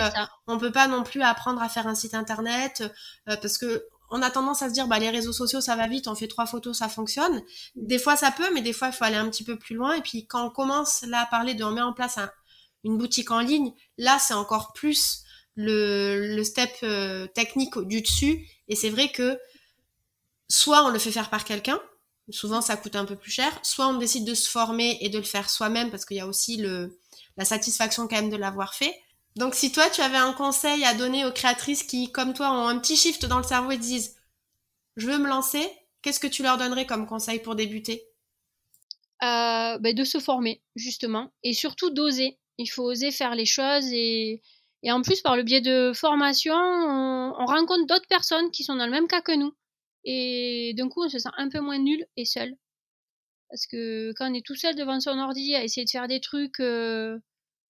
on 0.47 0.59
peut 0.59 0.73
pas 0.73 0.89
non 0.89 1.03
plus 1.03 1.23
apprendre 1.23 1.63
à 1.63 1.69
faire 1.69 1.87
un 1.87 1.95
site 1.95 2.15
internet 2.15 2.83
parce 3.27 3.59
que 3.59 3.87
on 4.11 4.23
a 4.23 4.31
tendance 4.31 4.63
à 4.63 4.69
se 4.69 4.75
dire 4.75 4.89
bah 4.89 4.99
les 4.99 5.11
réseaux 5.11 5.33
sociaux 5.33 5.61
ça 5.61 5.77
va 5.77 5.87
vite, 5.87 6.09
on 6.09 6.15
fait 6.15 6.27
trois 6.27 6.47
photos, 6.47 6.79
ça 6.79 6.89
fonctionne. 6.89 7.43
Des 7.77 7.99
fois 7.99 8.17
ça 8.17 8.31
peut, 8.31 8.53
mais 8.53 8.61
des 8.61 8.73
fois 8.73 8.89
il 8.89 8.93
faut 8.93 9.05
aller 9.05 9.17
un 9.17 9.29
petit 9.31 9.45
peu 9.45 9.57
plus 9.57 9.77
loin. 9.77 9.95
Et 9.95 10.03
puis 10.03 10.27
quand 10.27 10.45
on 10.47 10.51
commence 10.51 11.03
là 11.03 11.23
à 11.23 11.27
parler 11.27 11.55
de 11.55 11.65
on 11.65 11.71
met 11.71 11.81
en 11.81 11.93
place 11.93 12.19
une 12.85 12.99
boutique 12.99 13.31
en 13.31 13.41
ligne, 13.41 13.73
là 13.99 14.19
c'est 14.19 14.35
encore 14.35 14.73
plus 14.73 15.23
le, 15.55 16.35
le 16.35 16.45
step 16.45 16.71
euh, 16.83 17.27
technique 17.29 17.79
du 17.79 18.03
dessus. 18.03 18.47
Et 18.69 18.75
c'est 18.75 18.91
vrai 18.91 19.11
que 19.13 19.39
soit 20.49 20.85
on 20.85 20.89
le 20.89 20.99
fait 20.99 21.13
faire 21.13 21.31
par 21.31 21.45
quelqu'un, 21.45 21.81
souvent 22.33 22.61
ça 22.61 22.77
coûte 22.77 22.97
un 22.97 23.05
peu 23.05 23.17
plus 23.17 23.31
cher, 23.31 23.59
soit 23.63 23.89
on 23.89 23.95
décide 23.95 24.25
de 24.25 24.35
se 24.35 24.49
former 24.49 24.99
et 25.01 25.09
de 25.09 25.19
le 25.19 25.25
faire 25.25 25.51
soi-même 25.51 25.91
parce 25.91 26.05
qu'il 26.05 26.17
y 26.17 26.21
a 26.21 26.27
aussi 26.27 26.63
la 27.37 27.45
satisfaction 27.45 28.09
quand 28.09 28.17
même 28.17 28.31
de 28.31 28.37
l'avoir 28.37 28.75
fait. 28.75 28.95
Donc 29.37 29.55
si 29.55 29.73
toi 29.73 29.89
tu 29.91 30.01
avais 30.01 30.19
un 30.19 30.33
conseil 30.33 30.85
à 30.85 30.95
donner 30.95 31.25
aux 31.25 31.33
créatrices 31.33 31.85
qui, 31.85 32.11
comme 32.11 32.35
toi, 32.35 32.51
ont 32.51 32.69
un 32.69 32.79
petit 32.79 32.97
shift 32.97 33.27
dans 33.27 33.39
le 33.39 33.45
cerveau 33.45 33.71
et 33.71 33.79
disent 33.79 34.17
je 34.97 35.07
veux 35.07 35.19
me 35.19 35.29
lancer, 35.29 35.67
qu'est-ce 36.03 36.21
que 36.21 36.27
tu 36.27 36.43
leur 36.43 36.59
donnerais 36.59 36.87
comme 36.87 37.07
conseil 37.07 37.41
pour 37.41 37.55
débuter? 37.55 38.05
Euh, 39.23 39.79
ben, 39.79 39.95
De 39.95 40.05
se 40.05 40.19
former, 40.19 40.63
justement, 40.75 41.33
et 41.43 41.53
surtout 41.53 41.91
d'oser. 41.91 42.39
Il 42.59 42.67
faut 42.67 42.85
oser 42.85 43.11
faire 43.11 43.35
les 43.35 43.47
choses 43.47 43.87
et, 43.93 44.43
en 44.85 45.03
plus 45.03 45.23
par 45.23 45.37
le 45.37 45.43
biais 45.43 45.61
de 45.61 45.93
formation, 45.95 46.55
on, 46.55 47.35
on 47.39 47.47
rencontre 47.47 47.87
d'autres 47.87 48.09
personnes 48.09 48.51
qui 48.51 48.65
sont 48.65 48.77
dans 48.77 48.87
le 48.87 48.93
même 48.93 49.09
cas 49.09 49.23
que 49.23 49.37
nous. 49.37 49.55
Et 50.05 50.75
d'un 50.77 50.89
coup, 50.89 51.05
on 51.05 51.09
se 51.09 51.19
sent 51.19 51.29
un 51.37 51.49
peu 51.49 51.61
moins 51.61 51.79
nul 51.79 52.05
et 52.17 52.25
seul. 52.25 52.57
Parce 53.51 53.67
que 53.67 54.13
quand 54.17 54.31
on 54.31 54.35
est 54.35 54.47
tout 54.47 54.55
seul 54.55 54.77
devant 54.77 55.01
son 55.01 55.19
ordi 55.19 55.55
à 55.55 55.65
essayer 55.65 55.85
de 55.85 55.91
faire 55.91 56.09
des 56.09 56.21
trucs 56.21 56.61
euh, 56.61 57.19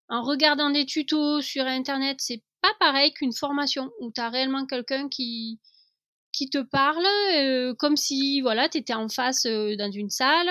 en 0.08 0.22
regardant 0.22 0.70
des 0.70 0.87
tutos 0.87 1.40
sur 1.40 1.64
internet, 1.66 2.18
c'est 2.20 2.42
pas 2.60 2.75
pareil 2.78 3.12
qu'une 3.14 3.32
formation 3.32 3.90
où 4.00 4.12
tu 4.12 4.20
as 4.20 4.28
réellement 4.28 4.66
quelqu'un 4.66 5.08
qui 5.08 5.58
qui 6.32 6.49
te 6.50 6.58
parle 6.58 7.04
euh, 7.34 7.75
comme 7.75 7.96
si 7.96 8.40
voilà, 8.42 8.68
tu 8.68 8.84
en 8.92 9.08
face 9.08 9.46
euh, 9.46 9.76
dans 9.76 9.90
une 9.90 10.10
salle. 10.10 10.49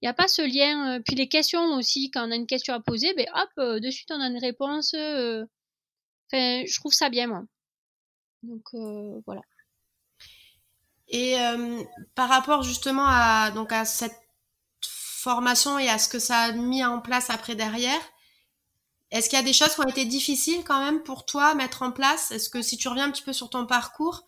Il 0.00 0.06
n'y 0.06 0.08
a 0.08 0.14
pas 0.14 0.28
ce 0.28 0.42
lien. 0.42 1.00
Puis 1.02 1.16
les 1.16 1.28
questions 1.28 1.74
aussi, 1.76 2.10
quand 2.10 2.26
on 2.28 2.32
a 2.32 2.36
une 2.36 2.46
question 2.46 2.74
à 2.74 2.80
poser, 2.80 3.14
ben 3.14 3.26
hop, 3.34 3.80
de 3.80 3.90
suite 3.90 4.10
on 4.12 4.20
a 4.20 4.28
une 4.28 4.38
réponse. 4.38 4.94
Enfin, 4.94 6.64
je 6.66 6.74
trouve 6.80 6.92
ça 6.92 7.10
bien 7.10 7.26
moi. 7.28 7.44
Donc 8.42 8.64
voilà. 9.26 9.42
Et 11.12 11.38
euh, 11.38 11.82
par 12.14 12.28
rapport 12.28 12.62
justement 12.62 13.06
à, 13.06 13.50
donc 13.50 13.70
à 13.70 13.84
cette 13.84 14.18
formation 14.80 15.78
et 15.78 15.88
à 15.88 15.98
ce 15.98 16.08
que 16.08 16.18
ça 16.18 16.38
a 16.38 16.52
mis 16.52 16.82
en 16.84 17.00
place 17.00 17.30
après 17.30 17.54
derrière, 17.54 18.00
est-ce 19.10 19.28
qu'il 19.28 19.38
y 19.38 19.42
a 19.42 19.44
des 19.44 19.52
choses 19.52 19.74
qui 19.74 19.80
ont 19.80 19.88
été 19.88 20.06
difficiles 20.06 20.64
quand 20.64 20.82
même 20.82 21.02
pour 21.02 21.26
toi 21.26 21.48
à 21.48 21.54
mettre 21.54 21.82
en 21.82 21.92
place? 21.92 22.30
Est-ce 22.30 22.48
que 22.48 22.62
si 22.62 22.78
tu 22.78 22.88
reviens 22.88 23.04
un 23.04 23.10
petit 23.10 23.22
peu 23.22 23.34
sur 23.34 23.50
ton 23.50 23.66
parcours, 23.66 24.26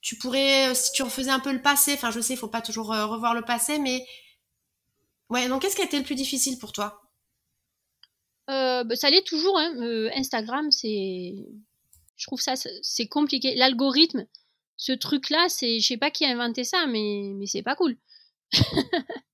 tu 0.00 0.16
pourrais, 0.16 0.74
si 0.74 0.90
tu 0.90 1.04
refaisais 1.04 1.30
un 1.30 1.38
peu 1.38 1.52
le 1.52 1.62
passé, 1.62 1.94
enfin 1.94 2.10
je 2.10 2.20
sais, 2.20 2.34
il 2.34 2.38
faut 2.38 2.48
pas 2.48 2.62
toujours 2.62 2.92
euh, 2.92 3.06
revoir 3.06 3.32
le 3.32 3.42
passé, 3.42 3.78
mais 3.78 4.04
ouais, 5.28 5.48
donc 5.48 5.62
qu'est-ce 5.62 5.76
qui 5.76 5.82
a 5.82 5.84
été 5.84 5.98
le 5.98 6.04
plus 6.04 6.16
difficile 6.16 6.58
pour 6.58 6.72
toi? 6.72 7.00
Euh, 8.50 8.82
bah, 8.82 8.96
ça 8.96 9.08
l'est 9.08 9.24
toujours. 9.24 9.56
Hein. 9.56 9.72
Instagram, 10.16 10.72
c'est, 10.72 11.34
je 12.16 12.26
trouve 12.26 12.40
ça, 12.40 12.54
c'est 12.82 13.06
compliqué. 13.06 13.54
L'algorithme, 13.54 14.26
ce 14.80 14.92
truc-là, 14.92 15.46
c'est, 15.50 15.78
je 15.78 15.86
sais 15.86 15.98
pas 15.98 16.10
qui 16.10 16.24
a 16.24 16.30
inventé 16.30 16.64
ça, 16.64 16.86
mais, 16.86 17.34
mais 17.36 17.44
c'est 17.44 17.62
pas 17.62 17.76
cool. 17.76 17.98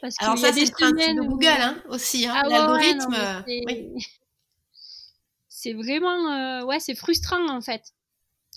Parce 0.00 0.16
Alors 0.18 0.36
ça, 0.36 0.52
c'est 0.52 0.64
le 0.64 0.70
principe 0.72 1.16
de 1.16 1.22
Google 1.22 1.46
hein, 1.46 1.80
aussi, 1.88 2.26
hein, 2.26 2.34
ah 2.34 2.48
l'algorithme. 2.48 3.14
Euh, 3.14 3.40
c'est 5.48 5.74
vraiment, 5.74 6.32
euh, 6.32 6.64
ouais, 6.64 6.80
c'est 6.80 6.96
frustrant 6.96 7.48
en 7.48 7.60
fait. 7.60 7.84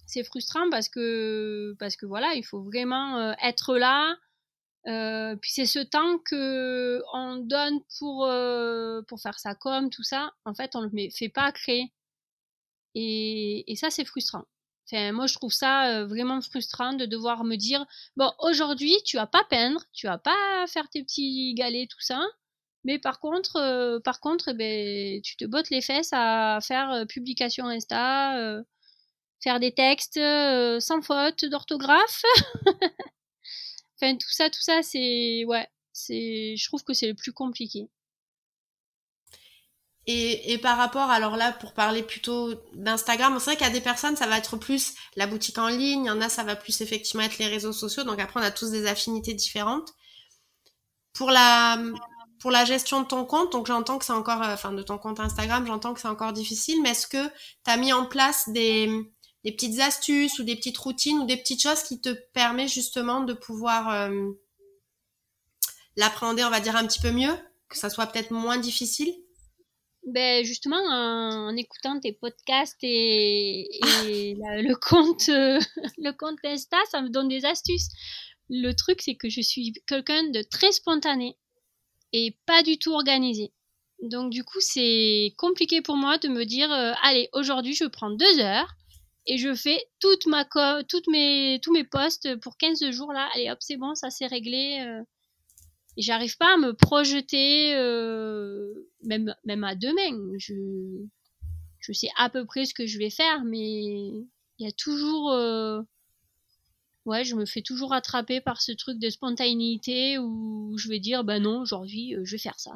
C'est 0.07 0.23
frustrant 0.23 0.67
parce 0.71 0.89
que, 0.89 1.75
parce 1.77 1.95
que 1.95 2.07
voilà, 2.07 2.33
il 2.33 2.43
faut 2.43 2.63
vraiment 2.63 3.19
euh, 3.19 3.33
être 3.43 3.77
là. 3.77 4.17
puis 5.39 5.51
c'est 5.51 5.67
ce 5.67 5.79
temps 5.79 6.17
que 6.25 6.99
on 7.13 7.37
donne 7.37 7.79
pour 7.99 8.27
pour 9.07 9.21
faire 9.21 9.37
ça 9.37 9.53
comme 9.53 9.91
tout 9.91 10.03
ça. 10.03 10.33
En 10.45 10.55
fait, 10.55 10.75
on 10.75 10.81
le 10.81 10.89
fait 11.15 11.29
pas 11.29 11.51
créer. 11.51 11.93
Et, 12.95 13.71
et 13.71 13.75
ça, 13.75 13.91
c'est 13.91 14.05
frustrant 14.05 14.45
moi, 14.93 15.27
je 15.27 15.33
trouve 15.35 15.53
ça 15.53 15.87
euh, 16.01 16.05
vraiment 16.05 16.41
frustrant 16.41 16.93
de 16.93 17.05
devoir 17.05 17.43
me 17.43 17.55
dire 17.55 17.85
bon, 18.15 18.31
aujourd'hui, 18.39 18.95
tu 19.05 19.17
vas 19.17 19.27
pas 19.27 19.43
peindre, 19.49 19.83
tu 19.93 20.07
vas 20.07 20.17
pas 20.17 20.65
faire 20.67 20.89
tes 20.89 21.03
petits 21.03 21.53
galets, 21.55 21.87
tout 21.89 22.01
ça. 22.01 22.21
Mais 22.83 22.99
par 22.99 23.19
contre, 23.19 23.57
euh, 23.57 23.99
par 23.99 24.19
contre, 24.21 24.49
eh 24.49 24.53
ben, 24.53 25.21
tu 25.21 25.35
te 25.37 25.45
bottes 25.45 25.69
les 25.69 25.81
fesses 25.81 26.11
à 26.13 26.59
faire 26.61 26.91
euh, 26.91 27.05
publication 27.05 27.67
Insta, 27.67 28.63
faire 29.41 29.59
des 29.59 29.73
textes 29.73 30.19
sans 30.79 31.01
faute 31.01 31.45
d'orthographe. 31.45 32.23
enfin, 34.01 34.15
tout 34.15 34.29
ça, 34.31 34.49
tout 34.49 34.61
ça, 34.61 34.81
c'est 34.83 35.43
ouais, 35.45 35.67
c'est, 35.93 36.55
je 36.57 36.67
trouve 36.67 36.83
que 36.83 36.93
c'est 36.93 37.07
le 37.07 37.15
plus 37.15 37.33
compliqué. 37.33 37.89
Et, 40.09 40.53
et, 40.53 40.57
par 40.57 40.77
rapport, 40.77 41.09
alors 41.09 41.35
là, 41.35 41.51
pour 41.51 41.73
parler 41.73 42.01
plutôt 42.01 42.53
d'Instagram, 42.73 43.37
c'est 43.39 43.45
vrai 43.45 43.57
qu'il 43.57 43.67
y 43.67 43.69
a 43.69 43.73
des 43.73 43.81
personnes, 43.81 44.15
ça 44.15 44.25
va 44.25 44.37
être 44.37 44.55
plus 44.55 44.93
la 45.17 45.27
boutique 45.27 45.57
en 45.57 45.67
ligne, 45.67 46.05
il 46.05 46.07
y 46.07 46.09
en 46.09 46.21
a, 46.21 46.29
ça 46.29 46.45
va 46.45 46.55
plus 46.55 46.79
effectivement 46.79 47.23
être 47.23 47.37
les 47.39 47.47
réseaux 47.47 47.73
sociaux. 47.73 48.03
Donc 48.03 48.17
après, 48.19 48.39
on 48.39 48.43
a 48.43 48.51
tous 48.51 48.71
des 48.71 48.87
affinités 48.87 49.33
différentes. 49.33 49.93
Pour 51.11 51.29
la, 51.29 51.77
pour 52.39 52.51
la 52.51 52.63
gestion 52.63 53.01
de 53.01 53.07
ton 53.07 53.25
compte, 53.25 53.51
donc 53.51 53.67
j'entends 53.67 53.97
que 53.97 54.05
c'est 54.05 54.13
encore, 54.13 54.41
euh, 54.43 54.53
enfin 54.53 54.71
de 54.71 54.81
ton 54.81 54.97
compte 54.97 55.19
Instagram, 55.19 55.67
j'entends 55.67 55.93
que 55.93 55.99
c'est 55.99 56.07
encore 56.07 56.31
difficile, 56.31 56.81
mais 56.81 56.91
est-ce 56.91 57.07
que 57.07 57.27
tu 57.27 57.71
as 57.71 57.75
mis 57.75 57.91
en 57.91 58.05
place 58.05 58.47
des, 58.47 58.89
des 59.43 59.51
petites 59.51 59.81
astuces 59.81 60.39
ou 60.39 60.43
des 60.43 60.55
petites 60.55 60.77
routines 60.77 61.19
ou 61.19 61.25
des 61.25 61.37
petites 61.37 61.61
choses 61.61 61.83
qui 61.83 61.99
te 61.99 62.09
permettent 62.33 62.71
justement 62.71 63.21
de 63.21 63.33
pouvoir 63.33 63.89
euh, 63.89 64.29
l'appréhender, 65.97 66.45
on 66.45 66.49
va 66.49 66.61
dire, 66.61 66.77
un 66.77 66.87
petit 66.87 67.01
peu 67.01 67.11
mieux, 67.11 67.35
que 67.67 67.77
ça 67.77 67.89
soit 67.89 68.05
peut-être 68.05 68.31
moins 68.31 68.57
difficile? 68.57 69.13
Ben 70.07 70.45
justement, 70.45 70.77
en, 70.77 71.55
écoutant 71.57 71.99
tes 71.99 72.13
podcasts 72.13 72.77
et, 72.81 73.67
le 73.81 74.73
compte, 74.75 75.27
euh, 75.27 75.59
le 75.97 76.11
compte 76.11 76.39
Insta, 76.45 76.77
ça 76.89 77.01
me 77.01 77.09
donne 77.09 77.27
des 77.27 77.43
astuces. 77.43 77.89
Le 78.49 78.71
truc, 78.71 79.01
c'est 79.01 79.15
que 79.15 79.29
je 79.29 79.41
suis 79.41 79.73
quelqu'un 79.85 80.23
de 80.29 80.41
très 80.43 80.71
spontané 80.71 81.37
et 82.13 82.37
pas 82.45 82.63
du 82.63 82.79
tout 82.79 82.93
organisé. 82.93 83.51
Donc 84.01 84.31
du 84.31 84.45
coup, 84.45 84.61
c'est 84.61 85.33
compliqué 85.37 85.81
pour 85.81 85.97
moi 85.97 86.17
de 86.17 86.29
me 86.29 86.45
dire, 86.45 86.71
euh, 86.71 86.93
allez, 87.03 87.27
aujourd'hui, 87.33 87.75
je 87.75 87.85
prends 87.85 88.11
deux 88.11 88.39
heures 88.39 88.73
et 89.25 89.37
je 89.37 89.53
fais 89.53 89.83
toute 89.99 90.25
ma 90.27 90.45
toutes 90.87 91.07
mes, 91.07 91.59
tous 91.61 91.73
mes 91.73 91.83
posts 91.83 92.39
pour 92.39 92.55
15 92.55 92.91
jours 92.91 93.11
là. 93.11 93.27
Allez, 93.33 93.51
hop, 93.51 93.57
c'est 93.59 93.75
bon, 93.75 93.93
ça 93.93 94.09
c'est 94.09 94.27
réglé. 94.27 94.85
Euh 94.87 95.03
et 95.97 96.01
j'arrive 96.03 96.37
pas 96.37 96.53
à 96.53 96.57
me 96.57 96.73
projeter 96.73 97.75
euh, 97.75 98.71
même 99.03 99.35
même 99.45 99.63
à 99.63 99.75
demain. 99.75 100.35
Je 100.37 100.53
je 101.79 101.91
sais 101.91 102.09
à 102.17 102.29
peu 102.29 102.45
près 102.45 102.65
ce 102.65 102.73
que 102.73 102.85
je 102.85 102.99
vais 102.99 103.09
faire 103.09 103.43
mais 103.43 103.59
il 103.63 104.27
y 104.59 104.67
a 104.67 104.71
toujours 104.71 105.31
euh, 105.31 105.81
ouais 107.05 107.23
je 107.23 107.35
me 107.35 107.45
fais 107.45 107.61
toujours 107.61 107.93
attraper 107.93 108.41
par 108.41 108.61
ce 108.61 108.71
truc 108.71 108.99
de 108.99 109.09
spontanéité 109.09 110.19
où 110.19 110.77
je 110.77 110.87
vais 110.87 110.99
dire 110.99 111.23
ben 111.23 111.41
non 111.41 111.61
aujourd'hui 111.61 112.15
euh, 112.15 112.23
je 112.23 112.33
vais 112.33 112.37
faire 112.37 112.59
ça. 112.59 112.73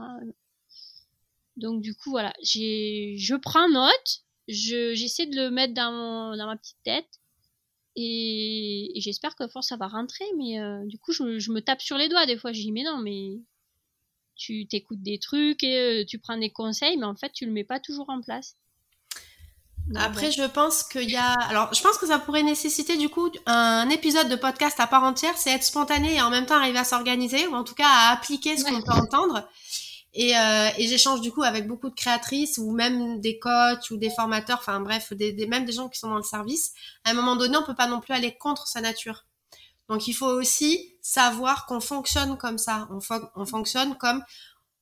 Donc 1.57 1.81
du 1.81 1.93
coup 1.93 2.09
voilà. 2.11 2.33
Je 2.43 3.35
prends 3.35 3.69
note. 3.69 4.23
Je 4.47 4.95
j'essaie 4.95 5.27
de 5.27 5.35
le 5.35 5.51
mettre 5.51 5.75
dans 5.75 6.35
dans 6.35 6.47
ma 6.47 6.57
petite 6.57 6.81
tête 6.83 7.20
et, 8.01 9.01
j'espère 9.01 9.35
que 9.35 9.47
force 9.47 9.67
ça 9.67 9.77
va 9.77 9.87
rentrer, 9.87 10.25
mais 10.37 10.59
euh, 10.59 10.85
du 10.85 10.97
coup, 10.97 11.11
je, 11.11 11.23
me 11.23 11.59
tape 11.59 11.81
sur 11.81 11.97
les 11.97 12.09
doigts 12.09 12.25
des 12.25 12.37
fois. 12.37 12.51
Je 12.51 12.61
dis, 12.61 12.71
mais 12.71 12.83
non, 12.83 12.97
mais 12.97 13.39
tu 14.35 14.67
t'écoutes 14.67 15.01
des 15.01 15.19
trucs 15.19 15.63
et 15.63 16.01
euh, 16.01 16.05
tu 16.05 16.19
prends 16.19 16.37
des 16.37 16.51
conseils, 16.51 16.97
mais 16.97 17.05
en 17.05 17.15
fait, 17.15 17.31
tu 17.31 17.45
le 17.45 17.51
mets 17.51 17.63
pas 17.63 17.79
toujours 17.79 18.09
en 18.09 18.21
place. 18.21 18.55
Après, 19.95 20.31
je 20.31 20.43
pense 20.43 20.83
qu'il 20.83 21.09
y 21.09 21.17
a. 21.17 21.33
Alors, 21.49 21.73
je 21.73 21.81
pense 21.81 21.97
que 21.97 22.07
ça 22.07 22.19
pourrait 22.19 22.43
nécessiter 22.43 22.97
du 22.97 23.09
coup 23.09 23.29
un 23.45 23.89
épisode 23.89 24.29
de 24.29 24.35
podcast 24.35 24.79
à 24.79 24.87
part 24.87 25.03
entière, 25.03 25.37
c'est 25.37 25.51
être 25.51 25.63
spontané 25.63 26.15
et 26.15 26.21
en 26.21 26.29
même 26.29 26.45
temps 26.45 26.55
arriver 26.55 26.79
à 26.79 26.83
s'organiser, 26.83 27.47
ou 27.47 27.55
en 27.55 27.63
tout 27.63 27.75
cas 27.75 27.87
à 27.87 28.13
appliquer 28.13 28.55
ce 28.57 28.63
qu'on 28.63 28.81
peut 28.81 28.91
entendre. 28.91 29.47
Et, 30.13 30.37
euh, 30.37 30.69
et 30.77 30.87
j'échange 30.87 31.21
du 31.21 31.31
coup 31.31 31.43
avec 31.43 31.67
beaucoup 31.67 31.89
de 31.89 31.95
créatrices 31.95 32.57
ou 32.57 32.71
même 32.71 33.21
des 33.21 33.39
coachs 33.39 33.91
ou 33.91 33.97
des 33.97 34.09
formateurs, 34.09 34.59
enfin 34.59 34.81
bref, 34.81 35.13
des, 35.13 35.31
des, 35.31 35.47
même 35.47 35.63
des 35.65 35.71
gens 35.71 35.87
qui 35.87 35.99
sont 35.99 36.09
dans 36.09 36.17
le 36.17 36.23
service. 36.23 36.73
À 37.05 37.11
un 37.11 37.13
moment 37.13 37.37
donné, 37.37 37.55
on 37.57 37.63
peut 37.63 37.75
pas 37.75 37.87
non 37.87 38.01
plus 38.01 38.13
aller 38.13 38.37
contre 38.37 38.67
sa 38.67 38.81
nature. 38.81 39.25
Donc 39.87 40.07
il 40.07 40.13
faut 40.13 40.27
aussi 40.27 40.95
savoir 41.01 41.65
qu'on 41.65 41.79
fonctionne 41.79 42.37
comme 42.37 42.57
ça. 42.57 42.87
On, 42.91 42.99
on 43.35 43.45
fonctionne 43.45 43.97
comme 43.97 44.23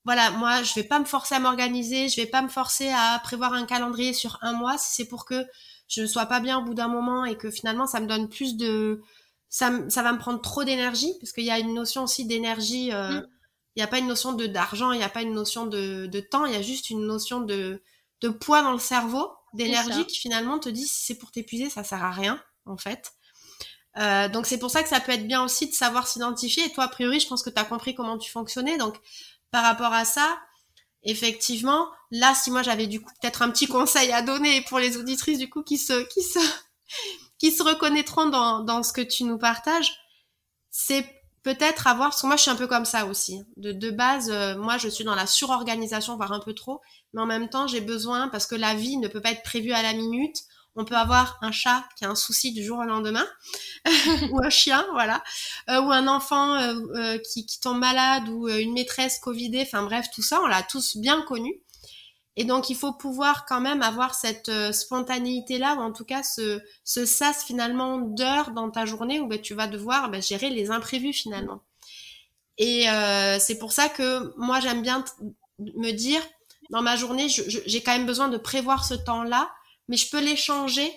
voilà, 0.06 0.32
moi 0.32 0.64
je 0.64 0.74
vais 0.74 0.84
pas 0.84 1.00
me 1.00 1.06
forcer 1.06 1.36
à 1.36 1.40
m'organiser, 1.40 2.10
je 2.10 2.16
vais 2.16 2.28
pas 2.28 2.42
me 2.42 2.48
forcer 2.48 2.90
à 2.90 3.20
prévoir 3.24 3.54
un 3.54 3.66
calendrier 3.66 4.14
sur 4.14 4.40
un 4.42 4.54
mois 4.54 4.78
si 4.78 4.96
c'est 4.96 5.08
pour 5.08 5.26
que 5.26 5.46
je 5.88 6.02
ne 6.02 6.08
sois 6.08 6.26
pas 6.26 6.40
bien 6.40 6.60
au 6.60 6.64
bout 6.64 6.74
d'un 6.74 6.88
moment 6.88 7.26
et 7.26 7.36
que 7.38 7.52
finalement 7.52 7.86
ça 7.86 8.00
me 8.00 8.08
donne 8.08 8.30
plus 8.30 8.56
de 8.56 9.02
ça, 9.50 9.72
ça 9.90 10.04
va 10.04 10.14
me 10.14 10.20
prendre 10.20 10.42
trop 10.42 10.64
d'énergie 10.64 11.14
parce 11.20 11.32
qu'il 11.32 11.44
y 11.44 11.52
a 11.52 11.60
une 11.60 11.74
notion 11.74 12.04
aussi 12.04 12.26
d'énergie 12.26 12.92
euh, 12.94 13.22
mmh. 13.22 13.28
Il 13.76 13.80
n'y 13.80 13.84
a 13.84 13.88
pas 13.88 14.00
une 14.00 14.08
notion 14.08 14.34
de 14.34 14.48
d'argent, 14.48 14.92
il 14.92 14.98
n'y 14.98 15.04
a 15.04 15.10
pas 15.10 15.22
une 15.22 15.34
notion 15.34 15.66
de, 15.66 16.08
de 16.08 16.20
temps, 16.20 16.46
il 16.46 16.54
y 16.54 16.58
a 16.58 16.62
juste 16.62 16.90
une 16.90 17.06
notion 17.06 17.42
de, 17.42 17.82
de 18.22 18.30
poids 18.30 18.62
dans 18.62 18.74
le 18.74 18.80
cerveau, 18.80 19.32
d'énergie 19.54 20.06
qui 20.06 20.20
finalement 20.20 20.60
te 20.60 20.70
dit 20.70 20.88
si 20.88 21.06
c'est 21.06 21.18
pour 21.18 21.32
t'épuiser, 21.32 21.70
ça 21.70 21.84
sert 21.84 22.04
à 22.04 22.12
rien, 22.12 22.42
en 22.66 22.78
fait. 22.78 23.14
Euh, 23.98 24.30
donc 24.30 24.46
c'est 24.46 24.60
pour 24.60 24.70
ça 24.70 24.84
que 24.84 24.90
ça 24.90 25.00
peut 25.00 25.12
être 25.12 25.28
bien 25.28 25.44
aussi 25.44 25.68
de 25.68 25.74
savoir 25.74 26.08
s'identifier. 26.08 26.66
Et 26.66 26.72
toi, 26.72 26.86
a 26.86 26.88
priori, 26.88 27.20
je 27.20 27.28
pense 27.28 27.44
que 27.44 27.50
tu 27.50 27.60
as 27.60 27.66
compris 27.66 27.96
comment 27.96 28.18
tu 28.18 28.32
fonctionnais. 28.32 28.78
Donc 28.78 28.96
par 29.52 29.64
rapport 29.64 29.94
à 29.94 30.06
ça, 30.06 30.40
effectivement, 31.04 31.90
là, 32.12 32.36
si 32.36 32.52
moi 32.52 32.62
j'avais 32.64 32.88
du 32.88 33.02
coup 33.02 33.12
peut-être 33.22 33.42
un 33.42 33.50
petit 33.50 33.68
conseil 33.68 34.12
à 34.12 34.22
donner 34.22 34.62
pour 34.64 34.80
les 34.80 34.98
auditrices 34.98 35.40
du 35.40 35.50
coup 35.50 35.64
qui 35.64 35.78
se 35.78 36.08
qui 36.14 36.22
se 36.22 36.40
qui 37.40 37.52
se 37.52 37.64
reconnaîtront 37.64 38.28
dans, 38.28 38.60
dans 38.60 38.84
ce 38.84 38.94
que 38.94 39.02
tu 39.02 39.24
nous 39.24 39.38
partages, 39.38 39.98
c'est 40.70 41.19
peut-être 41.54 41.88
avoir, 41.88 42.10
parce 42.10 42.22
que 42.22 42.28
moi 42.28 42.36
je 42.36 42.44
suis 42.44 42.52
un 42.52 42.56
peu 42.56 42.68
comme 42.68 42.86
ça 42.86 43.08
aussi. 43.08 43.42
De, 43.58 43.90
base, 43.90 44.30
euh, 44.30 44.56
moi 44.56 44.78
je 44.78 44.88
suis 44.88 45.04
dans 45.04 45.16
la 45.16 45.26
surorganisation, 45.26 46.16
voire 46.16 46.32
un 46.32 46.40
peu 46.40 46.54
trop, 46.54 46.80
mais 47.14 47.22
en 47.22 47.26
même 47.26 47.50
temps 47.50 47.66
j'ai 47.66 47.82
besoin, 47.82 48.28
parce 48.28 48.46
que 48.46 48.56
la 48.56 48.76
vie 48.76 48.98
ne 48.98 49.08
peut 49.08 49.22
pas 49.22 49.32
être 49.32 49.42
prévue 49.42 49.72
à 49.72 49.82
la 49.82 49.94
minute. 49.94 50.38
On 50.76 50.86
peut 50.86 50.96
avoir 50.96 51.40
un 51.42 51.52
chat 51.52 51.84
qui 51.98 52.06
a 52.06 52.10
un 52.10 52.16
souci 52.16 52.54
du 52.54 52.64
jour 52.64 52.78
au 52.78 52.84
lendemain, 52.84 53.26
ou 54.32 54.40
un 54.44 54.50
chien, 54.52 54.86
voilà, 54.92 55.24
euh, 55.70 55.82
ou 55.82 55.92
un 55.92 56.08
enfant 56.08 56.54
euh, 56.56 57.18
qui, 57.18 57.48
qui, 57.48 57.60
tombe 57.60 57.80
malade, 57.80 58.30
ou 58.30 58.48
une 58.48 58.74
maîtresse 58.74 59.18
covidée, 59.20 59.64
enfin 59.66 59.82
bref, 59.84 60.06
tout 60.14 60.22
ça, 60.22 60.40
on 60.44 60.48
l'a 60.48 60.62
tous 60.62 60.98
bien 60.98 61.24
connu. 61.24 61.60
Et 62.36 62.46
donc, 62.46 62.70
il 62.70 62.76
faut 62.76 62.94
pouvoir 62.94 63.46
quand 63.46 63.60
même 63.60 63.82
avoir 63.82 64.16
cette 64.16 64.50
euh, 64.50 64.72
spontanéité-là, 64.72 65.76
ou 65.76 65.80
en 65.80 65.92
tout 65.92 66.06
cas 66.06 66.24
ce, 66.24 66.62
ce 66.84 67.06
sas 67.06 67.44
finalement 67.46 68.00
d'heures 68.00 68.52
dans 68.52 68.70
ta 68.70 68.86
journée 68.86 69.20
où 69.20 69.28
ben, 69.28 69.42
tu 69.42 69.54
vas 69.54 69.68
devoir 69.68 70.10
ben, 70.10 70.22
gérer 70.22 70.50
les 70.50 70.72
imprévus 70.72 71.14
finalement. 71.14 71.62
Et 72.62 72.88
c'est 73.40 73.58
pour 73.58 73.72
ça 73.72 73.88
que 73.88 74.34
moi, 74.38 74.60
j'aime 74.60 74.82
bien 74.82 75.06
me 75.60 75.92
dire, 75.92 76.22
dans 76.70 76.82
ma 76.82 76.98
journée, 76.98 77.28
j'ai 77.30 77.82
quand 77.82 77.94
même 77.94 78.06
besoin 78.06 78.28
de 78.28 78.38
prévoir 78.38 78.84
ce 78.84 78.96
temps-là, 78.96 79.50
mais 79.88 79.96
je 79.96 80.10
peux 80.10 80.20
l'échanger, 80.20 80.92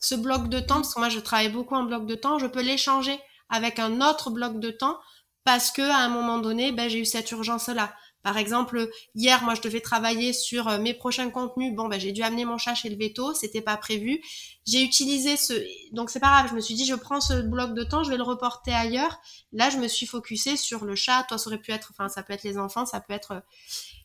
ce 0.00 0.14
bloc 0.14 0.48
de 0.48 0.60
temps, 0.60 0.76
parce 0.76 0.94
que 0.94 1.00
moi, 1.00 1.08
je 1.08 1.18
travaille 1.18 1.50
beaucoup 1.50 1.74
en 1.74 1.82
bloc 1.82 2.06
de 2.06 2.14
temps, 2.14 2.38
je 2.38 2.46
peux 2.46 2.62
l'échanger 2.62 3.18
avec 3.48 3.78
un 3.78 4.00
autre 4.00 4.30
bloc 4.30 4.60
de 4.60 4.70
temps 4.70 4.98
parce 5.44 5.70
que 5.70 5.82
à 5.82 5.98
un 5.98 6.08
moment 6.08 6.38
donné, 6.38 6.72
ben, 6.72 6.88
j'ai 6.88 7.00
eu 7.00 7.04
cette 7.04 7.30
urgence-là. 7.30 7.94
Par 8.24 8.38
exemple, 8.38 8.90
hier, 9.14 9.44
moi, 9.44 9.54
je 9.54 9.60
devais 9.60 9.82
travailler 9.82 10.32
sur 10.32 10.66
euh, 10.66 10.78
mes 10.78 10.94
prochains 10.94 11.28
contenus. 11.28 11.74
Bon, 11.74 11.88
ben, 11.88 12.00
j'ai 12.00 12.10
dû 12.10 12.22
amener 12.22 12.46
mon 12.46 12.56
chat 12.56 12.74
chez 12.74 12.88
le 12.88 12.96
veto, 12.96 13.34
c'était 13.34 13.60
pas 13.60 13.76
prévu. 13.76 14.22
J'ai 14.66 14.82
utilisé 14.82 15.36
ce, 15.36 15.52
donc 15.92 16.08
c'est 16.08 16.20
pas 16.20 16.28
grave. 16.28 16.48
Je 16.48 16.54
me 16.54 16.60
suis 16.60 16.74
dit, 16.74 16.86
je 16.86 16.94
prends 16.94 17.20
ce 17.20 17.42
bloc 17.42 17.74
de 17.74 17.84
temps, 17.84 18.02
je 18.02 18.10
vais 18.10 18.16
le 18.16 18.22
reporter 18.22 18.72
ailleurs. 18.72 19.20
Là, 19.52 19.68
je 19.68 19.76
me 19.76 19.88
suis 19.88 20.06
focusée 20.06 20.56
sur 20.56 20.86
le 20.86 20.96
chat. 20.96 21.24
Toi, 21.28 21.36
ça 21.36 21.48
aurait 21.48 21.58
pu 21.58 21.70
être, 21.70 21.90
enfin, 21.90 22.08
ça 22.08 22.22
peut 22.22 22.32
être 22.32 22.44
les 22.44 22.56
enfants, 22.56 22.86
ça 22.86 22.98
peut 22.98 23.12
être. 23.12 23.32
Euh, 23.32 23.40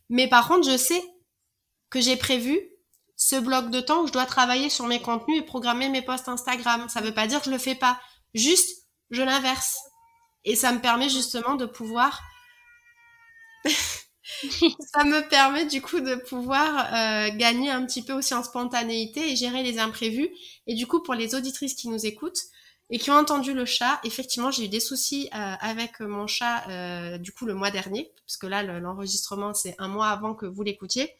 mais 0.10 0.28
par 0.28 0.50
contre, 0.50 0.70
je 0.70 0.76
sais 0.76 1.02
que 1.90 2.02
j'ai 2.02 2.18
prévu 2.18 2.60
ce 3.16 3.38
bloc 3.38 3.70
de 3.70 3.80
temps 3.80 4.04
où 4.04 4.08
je 4.08 4.12
dois 4.12 4.26
travailler 4.26 4.70
sur 4.70 4.86
mes 4.86 5.02
contenus 5.02 5.40
et 5.40 5.46
programmer 5.46 5.88
mes 5.88 6.02
posts 6.02 6.28
Instagram. 6.28 6.90
Ça 6.90 7.00
veut 7.00 7.14
pas 7.14 7.26
dire 7.26 7.40
que 7.40 7.46
je 7.46 7.52
le 7.52 7.58
fais 7.58 7.76
pas. 7.76 8.02
Juste, 8.34 8.86
je 9.12 9.22
l'inverse. 9.22 9.80
Et 10.44 10.58
ça 10.58 10.74
me 10.74 10.82
permet 10.82 11.08
justement 11.08 11.56
de 11.56 11.66
pouvoir 11.66 12.22
ça 14.94 15.04
me 15.04 15.28
permet 15.28 15.66
du 15.66 15.82
coup 15.82 16.00
de 16.00 16.16
pouvoir 16.16 16.94
euh, 16.94 17.36
gagner 17.36 17.70
un 17.70 17.86
petit 17.86 18.04
peu 18.04 18.14
aussi 18.14 18.34
en 18.34 18.44
spontanéité 18.44 19.32
et 19.32 19.36
gérer 19.36 19.64
les 19.64 19.80
imprévus. 19.80 20.30
Et 20.68 20.76
du 20.76 20.88
coup, 20.88 21.02
pour 21.02 21.14
les 21.14 21.36
auditrices 21.36 21.74
qui 21.74 21.90
nous 21.90 22.06
écoutent 22.06 22.42
et 22.90 22.98
qui 22.98 23.12
ont 23.12 23.16
entendu 23.16 23.54
le 23.54 23.66
chat, 23.66 24.00
effectivement, 24.04 24.52
j'ai 24.52 24.66
eu 24.66 24.68
des 24.68 24.80
soucis 24.80 25.30
euh, 25.34 25.54
avec 25.60 26.00
mon 26.00 26.28
chat 26.28 26.64
euh, 26.70 27.18
du 27.18 27.32
coup 27.32 27.46
le 27.46 27.54
mois 27.54 27.72
dernier, 27.72 28.12
parce 28.26 28.38
que 28.38 28.48
là, 28.48 28.64
l'enregistrement, 28.64 29.54
c'est 29.54 29.76
un 29.78 29.88
mois 29.88 30.08
avant 30.08 30.34
que 30.34 30.46
vous 30.46 30.64
l'écoutiez. 30.64 31.14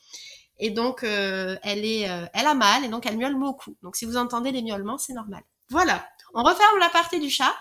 Et 0.62 0.72
donc, 0.72 1.04
elle 1.04 1.86
est, 1.86 2.02
elle 2.02 2.46
a 2.46 2.54
mal 2.54 2.84
et 2.84 2.90
donc 2.90 3.06
elle 3.06 3.16
miaule 3.16 3.40
beaucoup. 3.40 3.78
Donc, 3.82 3.96
si 3.96 4.04
vous 4.04 4.18
entendez 4.18 4.52
les 4.52 4.62
miaulements, 4.62 4.98
c'est 4.98 5.14
normal. 5.14 5.42
Voilà. 5.70 6.06
On 6.34 6.44
referme 6.44 6.80
la 6.80 6.90
partie 6.90 7.22
du 7.22 7.30
chat. 7.30 7.56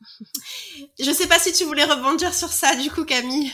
Je 0.98 1.10
sais 1.12 1.28
pas 1.28 1.38
si 1.38 1.52
tu 1.52 1.64
voulais 1.64 1.84
rebondir 1.84 2.34
sur 2.34 2.48
ça, 2.48 2.74
du 2.74 2.90
coup, 2.90 3.04
Camille. 3.04 3.52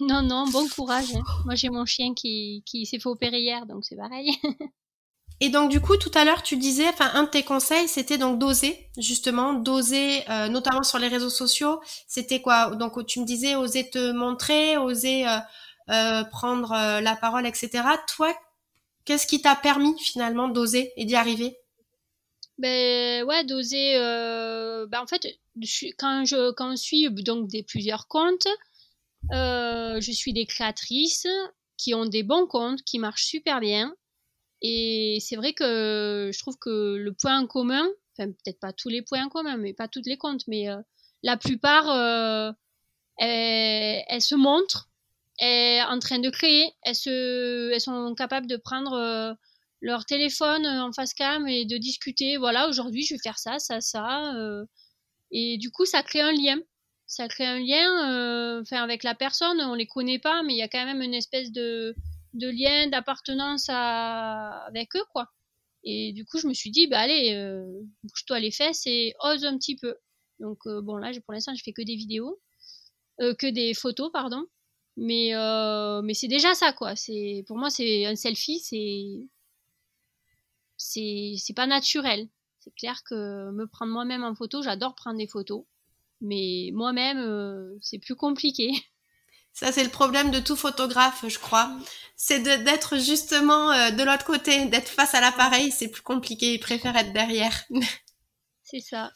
Non, 0.00 0.22
non, 0.22 0.46
bon 0.48 0.68
courage. 0.68 1.14
Hein. 1.14 1.22
Moi, 1.44 1.54
j'ai 1.54 1.70
mon 1.70 1.84
chien 1.84 2.14
qui, 2.14 2.62
qui 2.66 2.86
s'est 2.86 2.98
fait 2.98 3.08
opérer 3.08 3.40
hier, 3.40 3.66
donc 3.66 3.84
c'est 3.84 3.96
pareil. 3.96 4.30
Et 5.40 5.50
donc 5.50 5.70
du 5.70 5.80
coup, 5.80 5.96
tout 5.96 6.10
à 6.14 6.24
l'heure, 6.24 6.42
tu 6.42 6.56
disais, 6.56 6.88
enfin, 6.88 7.10
un 7.14 7.22
de 7.22 7.28
tes 7.28 7.44
conseils, 7.44 7.86
c'était 7.86 8.18
donc 8.18 8.40
d'oser, 8.40 8.90
justement, 8.96 9.54
d'oser, 9.54 10.28
euh, 10.28 10.48
notamment 10.48 10.82
sur 10.82 10.98
les 10.98 11.06
réseaux 11.06 11.30
sociaux. 11.30 11.80
C'était 12.08 12.40
quoi? 12.40 12.74
Donc 12.74 13.06
tu 13.06 13.20
me 13.20 13.24
disais, 13.24 13.54
oser 13.54 13.88
te 13.88 14.10
montrer, 14.10 14.76
oser 14.76 15.28
euh, 15.28 15.38
euh, 15.90 16.24
prendre 16.24 16.70
la 17.00 17.14
parole, 17.14 17.46
etc. 17.46 17.84
Toi, 18.08 18.36
qu'est-ce 19.04 19.28
qui 19.28 19.40
t'a 19.40 19.54
permis 19.54 19.96
finalement 20.00 20.48
d'oser 20.48 20.92
et 20.96 21.04
d'y 21.04 21.14
arriver? 21.14 21.56
Ben 22.58 23.22
ouais, 23.22 23.44
d'oser. 23.44 23.96
Ben 24.88 25.00
en 25.00 25.06
fait, 25.06 25.24
quand 25.98 26.24
je 26.24 26.50
quand 26.50 26.72
je 26.72 26.82
suis 26.82 27.08
donc 27.12 27.46
des 27.46 27.62
plusieurs 27.62 28.08
comptes, 28.08 28.48
euh, 29.32 30.00
je 30.00 30.12
suis 30.12 30.32
des 30.32 30.46
créatrices 30.46 31.26
qui 31.76 31.94
ont 31.94 32.06
des 32.06 32.22
bons 32.22 32.46
comptes, 32.46 32.82
qui 32.82 32.98
marchent 32.98 33.24
super 33.26 33.60
bien. 33.60 33.94
Et 34.62 35.18
c'est 35.20 35.36
vrai 35.36 35.52
que 35.52 36.30
je 36.32 36.38
trouve 36.38 36.56
que 36.58 36.96
le 36.96 37.12
point 37.12 37.38
en 37.38 37.46
commun, 37.46 37.86
enfin 38.18 38.30
peut-être 38.30 38.58
pas 38.60 38.72
tous 38.72 38.88
les 38.88 39.02
points 39.02 39.24
en 39.24 39.28
commun, 39.28 39.56
mais 39.56 39.72
pas 39.74 39.88
toutes 39.88 40.06
les 40.06 40.16
comptes, 40.16 40.42
mais 40.48 40.68
euh, 40.68 40.78
la 41.22 41.36
plupart, 41.36 41.88
euh, 41.90 42.52
elles, 43.18 44.22
se 44.22 44.34
montrent, 44.34 44.90
elles, 45.38 45.82
en 45.84 45.98
train 45.98 46.18
de 46.18 46.30
créer, 46.30 46.72
elles, 46.82 46.96
elles 47.72 47.80
sont 47.80 48.14
capables 48.16 48.48
de 48.48 48.56
prendre 48.56 49.36
leur 49.80 50.04
téléphone 50.06 50.66
en 50.66 50.92
face 50.92 51.14
cam 51.14 51.46
et 51.46 51.64
de 51.64 51.76
discuter. 51.76 52.36
Voilà, 52.36 52.68
aujourd'hui 52.68 53.04
je 53.04 53.14
vais 53.14 53.20
faire 53.22 53.38
ça, 53.38 53.58
ça, 53.60 53.80
ça. 53.80 54.34
et 55.30 55.58
du 55.58 55.70
coup, 55.70 55.84
ça 55.84 56.02
crée 56.02 56.20
un 56.20 56.32
lien 56.32 56.58
ça 57.08 57.26
crée 57.26 57.46
un 57.46 57.58
lien 57.58 58.12
euh, 58.12 58.60
enfin 58.60 58.82
avec 58.82 59.02
la 59.02 59.14
personne 59.14 59.60
on 59.62 59.74
les 59.74 59.86
connaît 59.86 60.18
pas 60.18 60.42
mais 60.42 60.52
il 60.52 60.58
y 60.58 60.62
a 60.62 60.68
quand 60.68 60.84
même 60.84 61.00
une 61.00 61.14
espèce 61.14 61.50
de, 61.50 61.96
lien 62.34 62.86
d'appartenance 62.88 63.68
avec 63.70 64.94
eux 64.94 65.04
quoi. 65.12 65.32
Et 65.84 66.12
du 66.12 66.26
coup 66.26 66.38
je 66.38 66.46
me 66.46 66.52
suis 66.54 66.70
dit 66.70 66.86
bah 66.86 67.00
allez 67.00 67.32
euh, 67.34 67.64
bouge-toi 68.04 68.40
les 68.40 68.50
fesses 68.50 68.86
et 68.86 69.14
ose 69.24 69.44
un 69.46 69.56
petit 69.56 69.76
peu. 69.76 69.96
Donc 70.38 70.58
euh, 70.66 70.82
bon 70.82 70.96
là 70.96 71.10
pour 71.24 71.32
l'instant 71.32 71.54
je 71.54 71.62
fais 71.64 71.72
que 71.72 71.82
des 71.82 71.96
vidéos 71.96 72.38
que 73.18 73.50
des 73.50 73.74
photos 73.74 74.12
pardon. 74.12 74.44
Mais 74.98 75.32
mais 76.02 76.14
c'est 76.14 76.28
déjà 76.28 76.54
ça 76.54 76.72
quoi. 76.74 76.94
C'est 76.94 77.42
pour 77.46 77.56
moi 77.56 77.70
c'est 77.70 78.04
un 78.04 78.16
selfie 78.16 78.60
c'est 80.76 81.34
c'est 81.36 81.54
pas 81.54 81.66
naturel. 81.66 82.28
C'est 82.60 82.74
clair 82.74 83.02
que 83.04 83.50
me 83.50 83.66
prendre 83.66 83.92
moi-même 83.92 84.24
en 84.24 84.34
photo 84.34 84.62
j'adore 84.62 84.94
prendre 84.94 85.16
des 85.18 85.26
photos 85.26 85.64
mais 86.20 86.70
moi-même, 86.72 87.18
euh, 87.18 87.76
c'est 87.80 87.98
plus 87.98 88.16
compliqué. 88.16 88.70
Ça, 89.52 89.72
c'est 89.72 89.82
le 89.82 89.90
problème 89.90 90.30
de 90.30 90.38
tout 90.38 90.54
photographe, 90.54 91.24
je 91.26 91.38
crois. 91.38 91.70
C'est 92.16 92.40
d'être 92.40 92.98
justement 92.98 93.72
euh, 93.72 93.90
de 93.90 94.04
l'autre 94.04 94.24
côté, 94.24 94.66
d'être 94.66 94.88
face 94.88 95.14
à 95.14 95.20
l'appareil, 95.20 95.72
c'est 95.72 95.88
plus 95.88 96.02
compliqué. 96.02 96.54
Ils 96.54 96.60
préfèrent 96.60 96.96
être 96.96 97.12
derrière. 97.12 97.64
c'est 98.62 98.80
ça. 98.80 99.10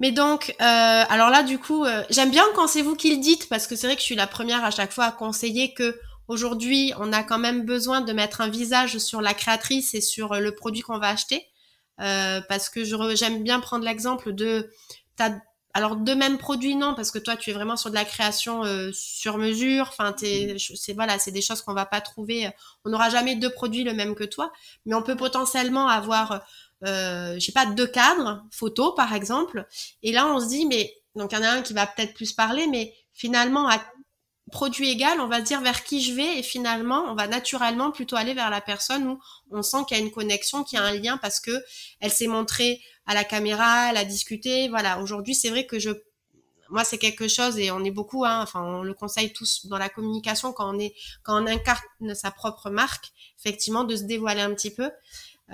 Mais 0.00 0.12
donc, 0.12 0.54
euh, 0.60 1.04
alors 1.08 1.30
là, 1.30 1.42
du 1.42 1.58
coup, 1.58 1.84
j'aime 2.08 2.30
bien 2.30 2.44
quand 2.54 2.68
c'est 2.68 2.82
vous 2.82 2.94
qui 2.94 3.16
le 3.16 3.20
dites, 3.20 3.48
parce 3.48 3.66
que 3.66 3.74
c'est 3.74 3.88
vrai 3.88 3.96
que 3.96 4.00
je 4.00 4.06
suis 4.06 4.14
la 4.14 4.28
première 4.28 4.64
à 4.64 4.70
chaque 4.70 4.92
fois 4.92 5.06
à 5.06 5.12
conseiller 5.12 5.74
que 5.74 5.98
aujourd'hui, 6.28 6.92
on 6.98 7.12
a 7.12 7.24
quand 7.24 7.38
même 7.38 7.64
besoin 7.64 8.00
de 8.00 8.12
mettre 8.12 8.40
un 8.40 8.48
visage 8.48 8.98
sur 8.98 9.20
la 9.20 9.34
créatrice 9.34 9.94
et 9.94 10.00
sur 10.00 10.34
le 10.38 10.54
produit 10.54 10.82
qu'on 10.82 10.98
va 10.98 11.08
acheter. 11.08 11.46
parce 11.96 12.68
que 12.68 12.84
j'aime 13.16 13.42
bien 13.42 13.58
prendre 13.58 13.84
l'exemple 13.84 14.32
de 14.34 14.70
alors 15.78 15.94
de 15.94 16.12
même 16.12 16.38
produit 16.38 16.74
non 16.74 16.94
parce 16.94 17.12
que 17.12 17.20
toi 17.20 17.36
tu 17.36 17.50
es 17.50 17.52
vraiment 17.52 17.76
sur 17.76 17.88
de 17.88 17.94
la 17.94 18.04
création 18.04 18.64
euh, 18.64 18.90
sur 18.92 19.38
mesure. 19.38 19.86
Enfin 19.88 20.12
c'est 20.18 20.92
voilà 20.94 21.20
c'est 21.20 21.30
des 21.30 21.40
choses 21.40 21.62
qu'on 21.62 21.72
va 21.72 21.86
pas 21.86 22.00
trouver. 22.00 22.50
On 22.84 22.90
n'aura 22.90 23.10
jamais 23.10 23.36
deux 23.36 23.50
produits 23.50 23.84
le 23.84 23.94
même 23.94 24.16
que 24.16 24.24
toi, 24.24 24.50
mais 24.86 24.96
on 24.96 25.02
peut 25.02 25.14
potentiellement 25.14 25.86
avoir 25.86 26.42
euh, 26.84 27.34
je 27.34 27.38
sais 27.38 27.52
pas 27.52 27.66
deux 27.66 27.86
cadres 27.86 28.42
photos 28.50 28.92
par 28.96 29.14
exemple. 29.14 29.68
Et 30.02 30.10
là 30.10 30.26
on 30.26 30.40
se 30.40 30.48
dit 30.48 30.66
mais 30.66 30.92
donc 31.14 31.30
il 31.30 31.36
y 31.36 31.38
en 31.38 31.44
a 31.44 31.50
un 31.50 31.62
qui 31.62 31.74
va 31.74 31.86
peut-être 31.86 32.14
plus 32.14 32.32
parler, 32.32 32.66
mais 32.66 32.92
finalement 33.12 33.68
à 33.68 33.80
produit 34.50 34.88
égal, 34.88 35.20
on 35.20 35.28
va 35.28 35.40
dire 35.40 35.60
vers 35.60 35.84
qui 35.84 36.00
je 36.02 36.12
vais 36.12 36.38
et 36.38 36.42
finalement, 36.42 37.04
on 37.08 37.14
va 37.14 37.26
naturellement 37.26 37.90
plutôt 37.90 38.16
aller 38.16 38.34
vers 38.34 38.50
la 38.50 38.60
personne 38.60 39.06
où 39.06 39.20
on 39.50 39.62
sent 39.62 39.78
qu'il 39.86 39.96
y 39.96 40.00
a 40.00 40.02
une 40.02 40.10
connexion, 40.10 40.64
qu'il 40.64 40.78
y 40.78 40.82
a 40.82 40.84
un 40.84 40.94
lien 40.94 41.18
parce 41.18 41.40
que 41.40 41.62
elle 42.00 42.10
s'est 42.10 42.26
montrée 42.26 42.80
à 43.08 43.14
la 43.14 43.24
caméra, 43.24 43.90
elle 43.90 43.96
a 43.96 44.04
discuté. 44.04 44.68
Voilà, 44.68 45.00
aujourd'hui, 45.00 45.34
c'est 45.34 45.50
vrai 45.50 45.66
que 45.66 45.80
je 45.80 45.90
moi 46.70 46.84
c'est 46.84 46.98
quelque 46.98 47.28
chose 47.28 47.58
et 47.58 47.70
on 47.70 47.82
est 47.82 47.90
beaucoup 47.90 48.26
hein, 48.26 48.42
enfin 48.42 48.62
on 48.62 48.82
le 48.82 48.92
conseille 48.92 49.32
tous 49.32 49.64
dans 49.68 49.78
la 49.78 49.88
communication 49.88 50.52
quand 50.52 50.74
on 50.74 50.78
est 50.78 50.94
quand 51.22 51.42
on 51.42 51.46
incarne 51.46 52.14
sa 52.14 52.30
propre 52.30 52.68
marque 52.68 53.06
effectivement 53.38 53.84
de 53.84 53.96
se 53.96 54.02
dévoiler 54.02 54.42
un 54.42 54.52
petit 54.52 54.70
peu. 54.70 54.90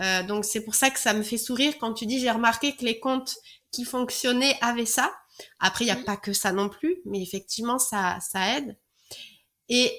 Euh, 0.01 0.25
donc 0.25 0.45
c'est 0.45 0.63
pour 0.63 0.75
ça 0.75 0.91
que 0.91 0.99
ça 0.99 1.13
me 1.13 1.23
fait 1.23 1.39
sourire 1.39 1.75
quand 1.79 1.95
tu 1.95 2.07
dis 2.07 2.19
j'ai 2.19 2.33
remarqué 2.33 2.75
que 2.75 2.85
les 2.85 2.99
comptes 2.99 3.37
qui 3.71 3.85
fonctionnaient 3.85 4.59
avaient 4.61 4.87
ça. 4.87 5.15
Après 5.61 5.85
il 5.85 5.87
n'y 5.87 5.93
a 5.93 6.05
pas 6.05 6.17
que 6.17 6.33
ça 6.33 6.51
non 6.51 6.69
plus 6.69 6.97
mais 7.05 7.23
effectivement 7.23 7.79
ça 7.79 8.19
ça 8.21 8.57
aide. 8.57 8.77
Et 9.69 9.97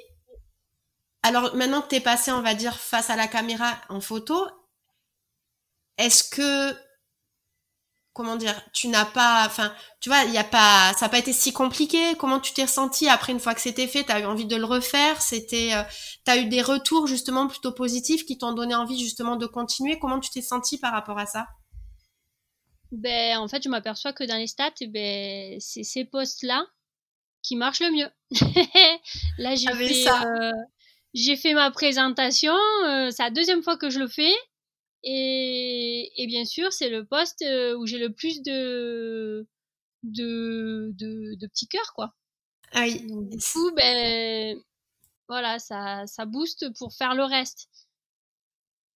alors 1.26 1.56
maintenant 1.56 1.82
que 1.82 1.88
tu 1.88 1.96
es 1.96 2.02
passé, 2.02 2.32
on 2.32 2.41
va 2.41 2.54
dire, 2.54 2.78
face 2.78 3.10
à 3.10 3.15
la 3.15 3.28
caméra 3.28 3.82
en 3.89 4.00
photo, 4.00 4.46
est-ce 5.98 6.24
que 6.24 6.78
comment 8.15 8.38
dire, 8.38 8.56
tu 8.71 8.88
n'as 8.88 9.04
pas, 9.04 9.43
enfin, 9.45 9.75
tu 9.99 10.08
vois, 10.08 10.23
il 10.23 10.34
y 10.34 10.38
a 10.38 10.43
pas, 10.45 10.93
ça 10.97 11.06
n'a 11.06 11.10
pas 11.10 11.19
été 11.19 11.34
si 11.34 11.51
compliqué. 11.51 12.15
Comment 12.17 12.39
tu 12.39 12.54
t'es 12.54 12.63
ressenti 12.63 13.10
après 13.10 13.34
une 13.34 13.41
fois 13.41 13.54
que 13.54 13.60
c'était 13.60 13.88
fait? 13.88 14.06
T'as 14.06 14.21
eu 14.21 14.25
envie 14.25 14.45
de 14.45 14.56
le 14.56 14.63
refaire? 14.63 15.21
C'était, 15.21 15.73
euh, 15.73 15.84
t'as 16.23 16.38
eu 16.38 16.45
des 16.45 16.62
retours 16.62 17.08
justement 17.08 17.47
plutôt 17.47 17.73
positifs 17.73 18.25
qui 18.25 18.38
t'ont 18.38 18.54
donné 18.54 18.73
envie 18.73 18.97
justement 18.97 19.36
de 19.36 19.45
continuer? 19.45 19.99
Comment 19.99 20.21
tu 20.21 20.30
t'es 20.30 20.41
senti 20.41 20.78
par 20.78 20.93
rapport 20.93 21.19
à 21.19 21.25
ça? 21.25 21.47
Ben, 22.93 23.38
en 23.38 23.49
fait, 23.49 23.62
je 23.62 23.67
m'aperçois 23.67 24.13
que 24.13 24.23
dans 24.23 24.38
les 24.38 24.47
stats, 24.47 24.71
eh 24.80 24.88
ben, 24.88 25.58
c'est 25.60 25.84
ces 25.84 26.06
postes-là 26.06 26.65
qui 27.43 27.58
marche 27.58 27.82
le 27.82 27.91
mieux. 27.91 28.10
Là, 29.38 29.56
j'ai 29.56 29.73
fait, 29.73 30.10
euh, 30.10 30.51
j'ai 31.13 31.36
fait 31.36 31.54
ma 31.54 31.69
présentation. 31.69 32.56
Euh, 32.86 33.12
c'est 33.12 33.23
la 33.23 33.30
deuxième 33.30 33.62
fois 33.62 33.75
que 33.75 33.89
je 33.89 33.99
le 33.99 34.08
fais. 34.08 34.34
Et, 35.08 36.12
et 36.18 36.26
bien 36.26 36.46
sûr, 36.46 36.74
c'est 36.74 36.89
le 36.89 37.06
poste 37.06 37.44
euh, 37.44 37.78
où 37.78 37.86
j'ai 37.86 38.00
le 38.00 38.12
plus 38.12 38.41
de, 38.41 39.48
de, 40.02 40.91
de, 40.94 41.36
de 41.36 41.48
petits 41.48 41.68
cœurs, 41.68 41.94
quoi. 41.94 42.15
Ah 42.74 42.82
oui. 42.82 43.06
du 43.06 43.38
coup, 43.38 43.72
ben, 43.76 44.60
voilà, 45.30 45.60
ça, 45.60 46.08
ça 46.08 46.26
booste 46.26 46.74
pour 46.80 46.91
faire 46.94 47.13
le 47.13 47.24
reste. 47.24 47.70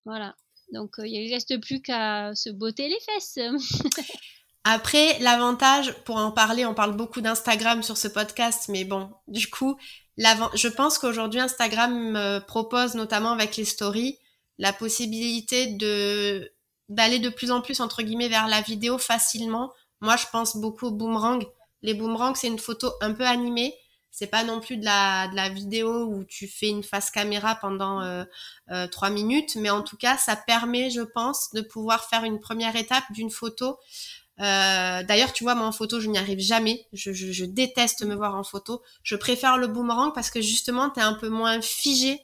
Voilà. 0.04 0.36
Donc, 0.74 0.95
il 0.98 1.28
ne 1.28 1.32
reste 1.32 1.62
plus 1.62 1.80
qu'à 1.80 2.34
se 2.34 2.50
botter 2.50 2.89
les 2.89 3.00
fesses. 3.02 3.38
Après, 4.63 5.19
l'avantage, 5.19 5.93
pour 6.06 6.17
en 6.17 6.32
parler, 6.32 6.65
on 6.65 6.74
parle 6.74 6.95
beaucoup 6.95 7.22
d'Instagram 7.22 7.84
sur 7.84 7.98
ce 7.98 8.08
podcast, 8.08 8.67
mais 8.69 8.84
bon, 8.84 9.12
du 9.28 9.48
coup, 9.48 9.78
je 10.17 10.67
pense 10.67 10.98
qu'aujourd'hui, 10.98 11.39
Instagram 11.39 12.43
propose, 12.48 12.95
notamment 12.95 13.32
avec 13.32 13.56
les 13.58 13.65
stories, 13.65 14.19
la 14.60 14.74
possibilité 14.74 15.67
de 15.67 16.52
d'aller 16.89 17.19
de 17.19 17.30
plus 17.30 17.52
en 17.52 17.62
plus, 17.62 17.82
entre 17.82 18.02
guillemets, 18.02 18.30
vers 18.30 18.48
la 18.48 18.62
vidéo 18.62 18.98
facilement. 18.98 19.72
Moi, 20.02 20.15
je 20.17 20.26
pense 20.32 20.58
beaucoup 20.58 20.88
au 20.88 20.91
boomerang. 20.91 21.45
Les 21.84 21.93
boomerangs, 21.93 22.36
c'est 22.36 22.48
une 22.48 22.60
photo 22.60 22.91
un 23.00 23.13
peu 23.13 23.26
animée. 23.26 23.76
C'est 24.12 24.28
pas 24.28 24.43
non 24.43 24.60
plus 24.60 24.78
de 24.78 24.86
la, 24.86 25.28
de 25.28 25.36
la 25.36 25.50
vidéo 25.50 26.06
où 26.06 26.24
tu 26.26 26.48
fais 26.48 26.67
une 26.67 26.84
face 26.84 27.12
caméra 27.12 27.56
pendant 27.56 28.02
euh, 28.02 28.24
euh, 28.72 28.88
trois 28.88 29.12
minutes, 29.12 29.56
mais 29.56 29.69
en 29.69 29.84
tout 29.84 29.98
cas, 29.98 30.17
ça 30.17 30.36
permet, 30.36 30.89
je 30.89 31.02
pense, 31.02 31.52
de 31.54 31.62
pouvoir 31.62 32.10
faire 32.10 32.24
une 32.24 32.39
première 32.39 32.76
étape 32.76 33.04
d'une 33.12 33.30
photo 33.30 33.78
euh, 34.39 35.04
D'ailleurs, 35.04 35.32
tu 35.32 35.43
vois, 35.43 35.54
moi 35.54 35.67
en 35.67 35.72
photo, 35.72 36.00
je 36.00 36.10
n'y 36.10 36.17
arrive 36.17 36.39
jamais. 36.39 36.88
Je, 36.91 37.13
je, 37.13 37.32
je, 37.32 37.45
déteste 37.45 38.04
me 38.04 38.15
voir 38.15 38.36
en 38.36 38.43
photo. 38.43 38.82
Je 39.04 39.15
préfère 39.15 39.58
le 39.58 39.67
boomerang 39.67 40.12
parce 40.13 40.32
que 40.32 40.41
justement, 40.41 40.89
tu 40.89 41.00
es 41.00 41.04
un 41.04 41.13
peu 41.13 41.30
moins 41.30 41.62
figé. 41.62 42.19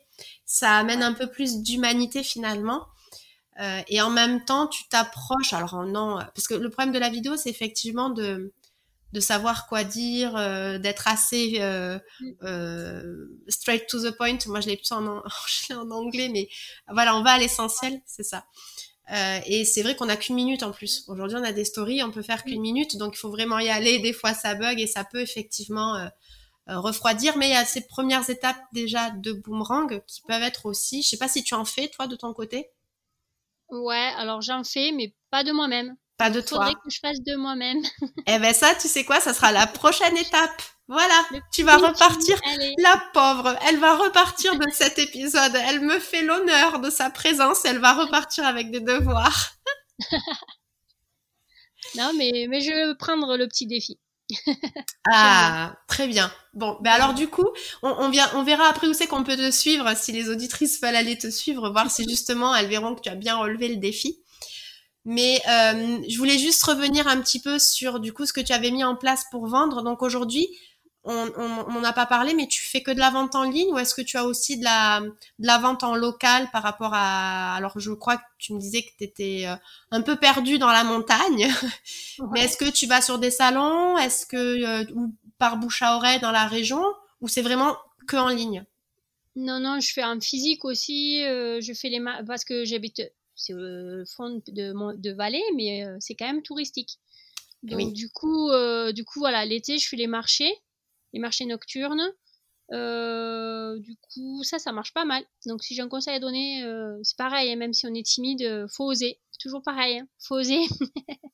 Ça 0.45 0.77
amène 0.77 1.03
un 1.03 1.13
peu 1.13 1.27
plus 1.27 1.61
d'humanité 1.61 2.23
finalement. 2.23 2.87
Euh, 3.59 3.81
et 3.87 4.01
en 4.01 4.09
même 4.09 4.43
temps, 4.43 4.67
tu 4.67 4.87
t'approches. 4.89 5.53
Alors 5.53 5.83
non, 5.85 6.17
parce 6.35 6.47
que 6.47 6.55
le 6.55 6.69
problème 6.69 6.93
de 6.93 6.99
la 6.99 7.09
vidéo, 7.09 7.37
c'est 7.37 7.49
effectivement 7.49 8.09
de 8.09 8.53
de 9.13 9.21
savoir 9.21 9.67
quoi 9.67 9.85
dire, 9.85 10.35
euh, 10.35 10.77
d'être 10.77 11.07
assez 11.07 11.59
euh, 11.61 11.97
straight 13.47 13.87
to 13.87 14.01
the 14.01 14.13
point. 14.17 14.37
Moi, 14.47 14.59
je 14.59 14.67
l'ai 14.67 14.75
plus 14.75 14.91
en, 14.91 15.23
en 15.71 15.91
anglais, 15.91 16.27
mais 16.27 16.49
voilà, 16.91 17.15
on 17.15 17.23
va 17.23 17.31
à 17.31 17.37
l'essentiel, 17.37 18.01
c'est 18.05 18.23
ça. 18.23 18.45
Et 19.45 19.63
c'est 19.63 19.83
vrai 19.83 19.95
qu'on 19.95 20.09
a 20.09 20.17
qu'une 20.17 20.35
minute 20.35 20.63
en 20.63 20.71
plus. 20.71 21.05
Aujourd'hui, 21.07 21.37
on 21.39 21.43
a 21.43 21.53
des 21.53 21.63
stories, 21.63 22.03
on 22.03 22.11
peut 22.11 22.23
faire 22.23 22.43
qu'une 22.43 22.59
minute, 22.59 22.97
donc 22.97 23.15
il 23.15 23.19
faut 23.19 23.29
vraiment 23.29 23.59
y 23.59 23.69
aller. 23.69 23.99
Des 23.99 24.11
fois, 24.11 24.33
ça 24.33 24.55
bug 24.55 24.81
et 24.81 24.87
ça 24.87 25.05
peut 25.05 25.21
effectivement 25.21 26.09
refroidir. 26.67 27.37
Mais 27.37 27.49
il 27.49 27.53
y 27.53 27.57
a 27.57 27.65
ces 27.65 27.85
premières 27.87 28.29
étapes 28.29 28.61
déjà 28.73 29.09
de 29.11 29.33
boomerang 29.33 30.03
qui 30.07 30.21
peuvent 30.21 30.43
être 30.43 30.65
aussi. 30.65 31.03
Je 31.03 31.09
sais 31.09 31.17
pas 31.17 31.27
si 31.27 31.43
tu 31.43 31.53
en 31.53 31.65
fais 31.65 31.87
toi 31.87 32.07
de 32.07 32.15
ton 32.15 32.33
côté. 32.33 32.69
Ouais, 33.69 34.11
alors 34.17 34.41
j'en 34.41 34.63
fais, 34.63 34.91
mais 34.91 35.13
pas 35.31 35.43
de 35.43 35.51
moi-même. 35.51 35.95
Pas 36.17 36.29
de 36.29 36.39
toi. 36.39 36.59
Faudrait 36.59 36.73
que 36.75 36.89
je 36.89 36.99
fasse 36.99 37.21
de 37.21 37.35
moi-même. 37.35 37.81
eh 38.27 38.39
ben 38.39 38.53
ça, 38.53 38.73
tu 38.75 38.87
sais 38.87 39.03
quoi, 39.03 39.19
ça 39.19 39.33
sera 39.33 39.51
la 39.51 39.67
prochaine 39.67 40.15
étape. 40.17 40.61
Voilà, 40.87 41.25
tu 41.51 41.63
vas 41.63 41.77
repartir. 41.77 42.39
La 42.77 43.03
pauvre, 43.11 43.57
elle 43.67 43.79
va 43.79 43.97
repartir 43.97 44.55
de 44.57 44.65
cet 44.71 44.99
épisode. 44.99 45.55
Elle 45.67 45.81
me 45.81 45.99
fait 45.99 46.21
l'honneur 46.21 46.79
de 46.79 46.91
sa 46.91 47.09
présence. 47.09 47.65
Elle 47.65 47.79
va 47.79 47.93
repartir 47.93 48.45
avec 48.45 48.69
des 48.69 48.81
devoirs. 48.81 49.55
non, 51.95 52.11
mais, 52.15 52.45
mais 52.49 52.61
je 52.61 52.71
vais 52.71 52.95
prendre 52.95 53.35
le 53.35 53.47
petit 53.47 53.65
défi. 53.65 53.99
ah, 55.11 55.75
très 55.87 56.07
bien. 56.07 56.31
Bon, 56.55 56.77
ben 56.79 56.91
alors 56.91 57.13
du 57.13 57.27
coup, 57.27 57.47
on, 57.83 58.09
vient, 58.09 58.29
on 58.33 58.43
verra 58.43 58.69
après 58.69 58.87
où 58.87 58.93
c'est 58.93 59.07
qu'on 59.07 59.25
peut 59.25 59.35
te 59.35 59.51
suivre, 59.51 59.93
si 59.95 60.13
les 60.13 60.29
auditrices 60.29 60.81
veulent 60.81 60.95
aller 60.95 61.17
te 61.17 61.29
suivre, 61.29 61.69
voir 61.69 61.91
si 61.91 62.07
justement 62.07 62.55
elles 62.55 62.67
verront 62.69 62.95
que 62.95 63.01
tu 63.01 63.09
as 63.09 63.15
bien 63.15 63.35
relevé 63.35 63.67
le 63.67 63.75
défi. 63.75 64.19
Mais 65.03 65.41
euh, 65.49 65.99
je 66.09 66.17
voulais 66.17 66.37
juste 66.37 66.63
revenir 66.63 67.07
un 67.07 67.19
petit 67.21 67.41
peu 67.41 67.59
sur 67.59 67.99
du 67.99 68.13
coup 68.13 68.25
ce 68.25 68.33
que 68.33 68.41
tu 68.41 68.53
avais 68.53 68.71
mis 68.71 68.85
en 68.85 68.95
place 68.95 69.25
pour 69.31 69.47
vendre. 69.47 69.83
Donc 69.83 70.01
aujourd'hui, 70.01 70.47
on 71.03 71.69
n'en 71.69 71.83
a 71.83 71.93
pas 71.93 72.07
parlé, 72.07 72.33
mais 72.33 72.47
tu 72.47 72.63
fais 72.63 72.81
que 72.81 72.89
de 72.89 72.99
la 72.99 73.11
vente 73.11 73.35
en 73.35 73.43
ligne 73.43 73.71
ou 73.71 73.77
est-ce 73.77 73.93
que 73.93 74.01
tu 74.01 74.17
as 74.17 74.25
aussi 74.25 74.57
de 74.57 74.63
la, 74.63 75.01
de 75.01 75.45
la 75.45 75.59
vente 75.59 75.83
en 75.83 75.95
local 75.95 76.49
par 76.51 76.63
rapport 76.63 76.93
à... 76.93 77.53
Alors 77.55 77.79
je 77.79 77.91
crois 77.91 78.17
que 78.17 78.23
tu 78.39 78.53
me 78.53 78.59
disais 78.59 78.81
que 78.81 78.89
tu 78.97 79.03
étais 79.03 79.43
euh, 79.45 79.55
un 79.91 80.01
peu 80.01 80.15
perdu 80.15 80.57
dans 80.57 80.71
la 80.71 80.83
montagne, 80.83 81.47
mais 82.31 82.45
est-ce 82.45 82.57
que 82.57 82.69
tu 82.69 82.87
vas 82.87 83.01
sur 83.01 83.19
des 83.19 83.29
salons? 83.29 83.97
Est-ce 83.99 84.25
que 84.25 84.37
euh, 84.37 84.85
ou 84.95 85.13
par 85.37 85.57
bouche 85.57 85.81
à 85.81 85.95
oreille 85.95 86.19
dans 86.19 86.31
la 86.31 86.47
région 86.47 86.81
ou 87.21 87.27
c'est 87.27 87.41
vraiment 87.41 87.75
que 88.07 88.17
en 88.17 88.29
ligne? 88.29 88.65
Non, 89.35 89.59
non, 89.59 89.79
je 89.79 89.91
fais 89.91 90.03
en 90.03 90.19
physique 90.19 90.63
aussi. 90.63 91.23
Euh, 91.23 91.59
je 91.61 91.73
fais 91.73 91.89
les... 91.89 92.01
Parce 92.25 92.45
que 92.45 92.65
j'habite... 92.65 93.01
C'est 93.37 93.53
au 93.53 94.05
fond 94.05 94.41
de, 94.47 94.95
de 94.97 95.11
vallée, 95.11 95.43
mais 95.55 95.85
c'est 95.99 96.15
quand 96.15 96.25
même 96.25 96.41
touristique. 96.41 96.99
Donc 97.63 97.91
du 97.91 98.09
coup, 98.09 98.49
du 98.93 99.03
coup 99.03 99.19
voilà, 99.19 99.43
l'été 99.43 99.77
je 99.77 99.89
fais 99.89 99.97
les 99.97 100.07
marchés 100.07 100.53
les 101.15 101.19
marchés 101.19 101.45
nocturnes. 101.45 102.13
Euh, 102.71 103.79
du 103.79 103.95
coup, 103.95 104.43
ça, 104.43 104.59
ça 104.59 104.71
marche 104.71 104.93
pas 104.93 105.05
mal. 105.05 105.23
Donc, 105.45 105.63
si 105.63 105.73
j'ai 105.73 105.81
un 105.81 105.87
conseil 105.87 106.15
à 106.15 106.19
donner, 106.19 106.63
euh, 106.63 106.99
c'est 107.03 107.17
pareil, 107.17 107.51
hein, 107.51 107.55
même 107.55 107.73
si 107.73 107.87
on 107.87 107.93
est 107.93 108.05
timide, 108.05 108.41
euh, 108.43 108.67
faut 108.67 108.85
oser. 108.85 109.19
C'est 109.31 109.39
toujours 109.39 109.63
pareil, 109.63 109.99
hein, 109.99 110.07
faut 110.19 110.35
oser. 110.35 110.59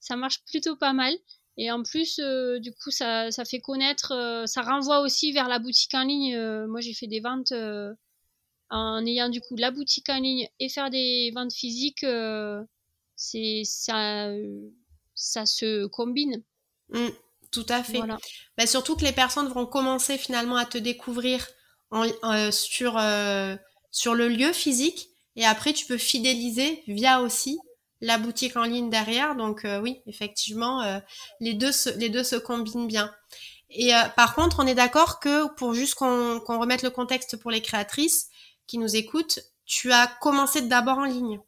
ça 0.00 0.16
marche 0.16 0.44
plutôt 0.44 0.76
pas 0.76 0.92
mal. 0.92 1.14
Et 1.58 1.70
en 1.70 1.82
plus, 1.82 2.20
du 2.60 2.72
coup, 2.72 2.90
ça, 2.90 3.30
ça 3.32 3.44
fait 3.44 3.60
connaître, 3.60 4.44
ça 4.46 4.62
renvoie 4.62 5.00
aussi 5.00 5.32
vers 5.32 5.48
la 5.48 5.58
boutique 5.58 5.92
en 5.94 6.04
ligne. 6.04 6.38
moi, 6.66 6.80
j'ai 6.80 6.94
fait 6.94 7.08
des 7.08 7.20
ventes 7.20 7.52
en 8.70 9.06
ayant 9.06 9.28
du 9.28 9.40
coup 9.40 9.56
la 9.56 9.70
boutique 9.70 10.08
en 10.08 10.20
ligne 10.20 10.48
et 10.60 10.68
faire 10.68 10.88
des 10.88 11.32
ventes 11.34 11.52
physiques. 11.52 12.06
c'est 13.16 13.62
ça, 13.64 14.30
ça 15.14 15.46
se 15.46 15.86
combine. 15.86 16.44
Mmh. 16.90 17.08
Tout 17.50 17.66
à 17.68 17.82
fait. 17.82 18.00
Bah, 18.56 18.66
surtout 18.66 18.96
que 18.96 19.04
les 19.04 19.12
personnes 19.12 19.48
vont 19.48 19.66
commencer 19.66 20.18
finalement 20.18 20.56
à 20.56 20.66
te 20.66 20.78
découvrir 20.78 21.46
euh, 21.92 22.50
sur, 22.50 22.98
euh, 22.98 23.56
sur 23.90 24.14
le 24.14 24.28
lieu 24.28 24.52
physique 24.52 25.08
et 25.36 25.46
après 25.46 25.72
tu 25.72 25.86
peux 25.86 25.96
fidéliser 25.96 26.82
via 26.86 27.22
aussi 27.22 27.58
la 28.00 28.18
boutique 28.18 28.56
en 28.56 28.64
ligne 28.64 28.90
derrière. 28.90 29.36
Donc 29.36 29.64
euh, 29.64 29.80
oui, 29.80 30.02
effectivement, 30.06 31.00
les, 31.40 31.54
deux 31.54 31.72
se, 31.72 31.90
les 31.98 32.08
deux 32.08 32.24
se 32.24 32.36
combinent 32.36 32.86
bien. 32.86 33.12
Et 33.70 33.92
par 34.16 34.34
contre, 34.34 34.60
on 34.60 34.66
est 34.66 34.74
d'accord 34.74 35.20
que 35.20 35.46
pour 35.54 35.74
juste 35.74 35.94
qu'on 35.94 36.40
remette 36.46 36.82
le 36.82 36.90
contexte 36.90 37.36
pour 37.36 37.50
les 37.50 37.60
créatrices 37.60 38.28
qui 38.66 38.78
nous 38.78 38.96
écoutent, 38.96 39.40
tu 39.66 39.92
as 39.92 40.06
commencé 40.20 40.62
d'abord 40.62 40.98
en 40.98 41.04
ligne. 41.04 41.38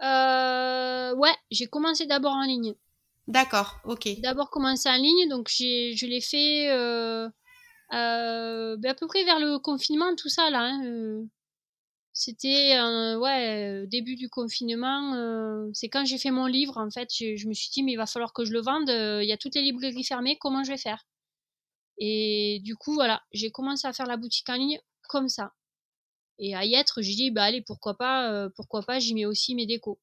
ouais, 0.00 1.34
j'ai 1.50 1.66
commencé 1.66 2.06
d'abord 2.06 2.32
en 2.32 2.44
ligne. 2.44 2.74
D'accord, 3.28 3.78
ok. 3.84 4.08
D'abord 4.20 4.48
commencé 4.48 4.88
en 4.88 4.96
ligne, 4.96 5.28
donc 5.28 5.48
j'ai, 5.54 5.94
je 5.94 6.06
l'ai 6.06 6.22
fait 6.22 6.70
euh, 6.70 7.28
euh, 7.92 8.76
ben, 8.78 8.90
à 8.90 8.94
peu 8.94 9.06
près 9.06 9.22
vers 9.24 9.38
le 9.38 9.58
confinement, 9.58 10.16
tout 10.16 10.30
ça 10.30 10.48
là. 10.48 10.62
Hein, 10.62 11.26
euh. 12.18 13.14
C'était 13.14 13.16
ouais 13.16 13.86
début 13.86 14.16
du 14.16 14.28
confinement. 14.28 15.70
c'est 15.74 15.88
quand 15.88 16.04
j'ai 16.04 16.18
fait 16.18 16.30
mon 16.30 16.46
livre 16.46 16.78
en 16.78 16.90
fait. 16.90 17.08
Je, 17.12 17.46
me 17.48 17.54
suis 17.54 17.70
dit 17.70 17.82
mais 17.82 17.92
il 17.92 17.96
va 17.96 18.06
falloir 18.06 18.32
que 18.32 18.44
je 18.44 18.52
le 18.52 18.60
vende. 18.60 18.88
Il 18.88 19.28
y 19.28 19.32
a 19.32 19.36
toutes 19.36 19.54
les 19.54 19.62
librairies 19.62 20.04
fermées. 20.04 20.38
Comment 20.38 20.64
je 20.64 20.72
vais 20.72 20.78
faire? 20.78 21.06
Et 21.98 22.60
du 22.64 22.76
coup 22.76 22.94
voilà, 22.94 23.22
j'ai 23.32 23.50
commencé 23.50 23.86
à 23.86 23.92
faire 23.92 24.06
la 24.06 24.16
boutique 24.16 24.48
en 24.48 24.54
ligne 24.54 24.80
comme 25.08 25.28
ça. 25.28 25.52
Et 26.38 26.54
à 26.54 26.64
y 26.64 26.74
être, 26.74 27.02
j'ai 27.02 27.14
dit 27.14 27.30
bah 27.30 27.44
allez 27.44 27.62
pourquoi 27.62 27.94
pas, 27.94 28.48
pourquoi 28.56 28.82
pas, 28.82 28.98
j'y 29.00 29.14
mets 29.14 29.26
aussi 29.26 29.54
mes 29.54 29.66
décos. 29.66 29.98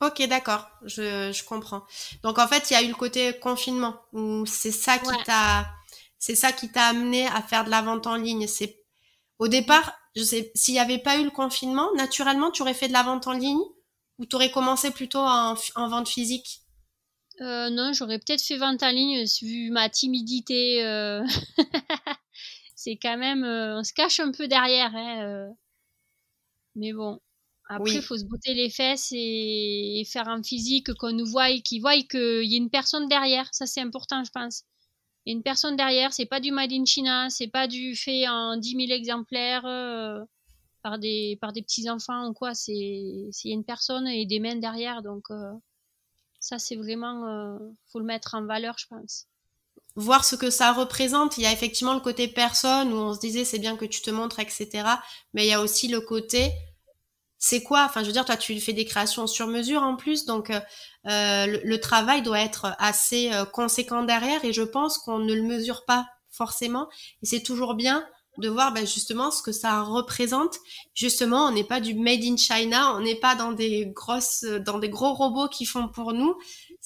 Ok, 0.00 0.26
d'accord, 0.26 0.68
je, 0.82 1.32
je, 1.32 1.44
comprends. 1.44 1.84
Donc 2.22 2.38
en 2.38 2.48
fait, 2.48 2.70
il 2.70 2.74
y 2.74 2.76
a 2.76 2.82
eu 2.82 2.88
le 2.88 2.94
côté 2.94 3.38
confinement 3.38 3.96
où 4.12 4.44
c'est 4.44 4.72
ça 4.72 4.98
qui 4.98 5.12
t'a, 5.24 5.66
c'est 6.18 6.34
ça 6.34 6.52
qui 6.52 6.70
t'a 6.70 6.86
amené 6.88 7.26
à 7.28 7.40
faire 7.40 7.64
de 7.64 7.70
la 7.70 7.80
vente 7.80 8.06
en 8.06 8.16
ligne. 8.16 8.46
C'est 8.46 8.83
au 9.38 9.48
départ, 9.48 9.92
je 10.16 10.22
sais, 10.22 10.52
s'il 10.54 10.74
n'y 10.74 10.80
avait 10.80 10.98
pas 10.98 11.18
eu 11.18 11.24
le 11.24 11.30
confinement, 11.30 11.92
naturellement, 11.94 12.50
tu 12.50 12.62
aurais 12.62 12.74
fait 12.74 12.88
de 12.88 12.92
la 12.92 13.02
vente 13.02 13.26
en 13.26 13.32
ligne 13.32 13.62
ou 14.18 14.26
tu 14.26 14.36
aurais 14.36 14.50
commencé 14.50 14.90
plutôt 14.90 15.20
en, 15.20 15.54
en 15.74 15.88
vente 15.88 16.08
physique? 16.08 16.60
Euh, 17.40 17.68
non, 17.70 17.92
j'aurais 17.92 18.18
peut-être 18.18 18.42
fait 18.42 18.56
vente 18.56 18.82
en 18.82 18.90
ligne 18.90 19.24
vu 19.42 19.70
ma 19.70 19.88
timidité. 19.88 20.84
Euh... 20.84 21.24
c'est 22.76 22.96
quand 22.96 23.16
même, 23.16 23.44
euh, 23.44 23.78
on 23.78 23.84
se 23.84 23.92
cache 23.92 24.20
un 24.20 24.30
peu 24.30 24.46
derrière. 24.46 24.94
Hein, 24.94 25.24
euh. 25.24 25.48
Mais 26.76 26.92
bon, 26.92 27.20
après, 27.68 27.94
il 27.94 28.02
faut 28.02 28.16
se 28.16 28.24
botter 28.24 28.54
les 28.54 28.70
fesses 28.70 29.08
et, 29.12 30.04
faire 30.10 30.28
un 30.28 30.42
physique 30.42 30.92
qu'on 30.94 31.12
nous 31.12 31.26
voit 31.26 31.50
et 31.50 31.62
qu'ils 31.62 31.80
voient 31.80 32.00
qu'il 32.02 32.44
y 32.44 32.54
a 32.54 32.58
une 32.58 32.70
personne 32.70 33.08
derrière. 33.08 33.48
Ça, 33.52 33.66
c'est 33.66 33.80
important, 33.80 34.22
je 34.24 34.30
pense. 34.30 34.64
Il 35.24 35.30
y 35.30 35.34
a 35.34 35.36
une 35.36 35.42
personne 35.42 35.76
derrière, 35.76 36.12
c'est 36.12 36.26
pas 36.26 36.40
du 36.40 36.52
Made 36.52 36.72
in 36.72 36.84
China, 36.84 37.30
c'est 37.30 37.48
pas 37.48 37.66
du 37.66 37.96
fait 37.96 38.28
en 38.28 38.56
10 38.56 38.86
000 38.88 38.92
exemplaires 38.92 39.64
euh, 39.64 40.22
par 40.82 40.98
des 40.98 41.38
par 41.40 41.52
des 41.52 41.62
petits 41.62 41.88
enfants 41.88 42.28
ou 42.28 42.34
quoi. 42.34 42.54
C'est 42.54 43.30
une 43.44 43.64
personne 43.64 44.06
et 44.06 44.26
des 44.26 44.38
mains 44.38 44.56
derrière, 44.56 45.02
donc 45.02 45.30
euh, 45.30 45.52
ça 46.40 46.58
c'est 46.58 46.76
vraiment 46.76 47.26
euh, 47.26 47.58
faut 47.90 48.00
le 48.00 48.04
mettre 48.04 48.34
en 48.34 48.44
valeur, 48.44 48.76
je 48.78 48.86
pense. 48.86 49.26
Voir 49.96 50.24
ce 50.24 50.36
que 50.36 50.50
ça 50.50 50.72
représente. 50.72 51.38
Il 51.38 51.44
y 51.44 51.46
a 51.46 51.52
effectivement 51.52 51.94
le 51.94 52.00
côté 52.00 52.28
personne 52.28 52.92
où 52.92 52.96
on 52.96 53.14
se 53.14 53.20
disait 53.20 53.44
c'est 53.44 53.58
bien 53.58 53.76
que 53.76 53.86
tu 53.86 54.02
te 54.02 54.10
montres, 54.10 54.40
etc. 54.40 54.68
Mais 55.32 55.46
il 55.46 55.48
y 55.48 55.54
a 55.54 55.62
aussi 55.62 55.88
le 55.88 56.00
côté 56.00 56.52
c'est 57.46 57.62
quoi? 57.62 57.84
Enfin, 57.84 58.00
je 58.00 58.06
veux 58.06 58.12
dire, 58.12 58.24
toi, 58.24 58.38
tu 58.38 58.58
fais 58.58 58.72
des 58.72 58.86
créations 58.86 59.26
sur 59.26 59.48
mesure 59.48 59.82
en 59.82 59.96
plus, 59.96 60.24
donc 60.24 60.48
euh, 60.48 60.60
euh, 61.08 61.58
le, 61.62 61.78
travail 61.78 62.22
doit 62.22 62.40
être 62.40 62.74
assez 62.78 63.30
euh, 63.34 63.44
conséquent 63.44 64.02
derrière, 64.02 64.42
et 64.46 64.54
je 64.54 64.62
pense 64.62 64.96
qu'on 64.96 65.18
ne 65.18 65.34
le 65.34 65.42
mesure 65.42 65.84
pas 65.84 66.06
forcément. 66.30 66.88
Et 67.22 67.26
c'est 67.26 67.42
toujours 67.42 67.74
bien 67.74 68.02
de 68.38 68.48
voir 68.48 68.72
ben, 68.72 68.86
justement 68.86 69.30
ce 69.30 69.42
que 69.42 69.52
ça 69.52 69.82
représente. 69.82 70.56
Justement, 70.94 71.48
on 71.48 71.50
n'est 71.50 71.64
pas 71.64 71.80
du 71.80 71.94
made 71.94 72.24
in 72.24 72.38
China, 72.38 72.96
on 72.96 73.00
n'est 73.02 73.20
pas 73.20 73.34
dans 73.34 73.52
des 73.52 73.92
grosses, 73.94 74.44
dans 74.44 74.78
des 74.78 74.88
gros 74.88 75.12
robots 75.12 75.48
qui 75.48 75.66
font 75.66 75.88
pour 75.88 76.14
nous. 76.14 76.34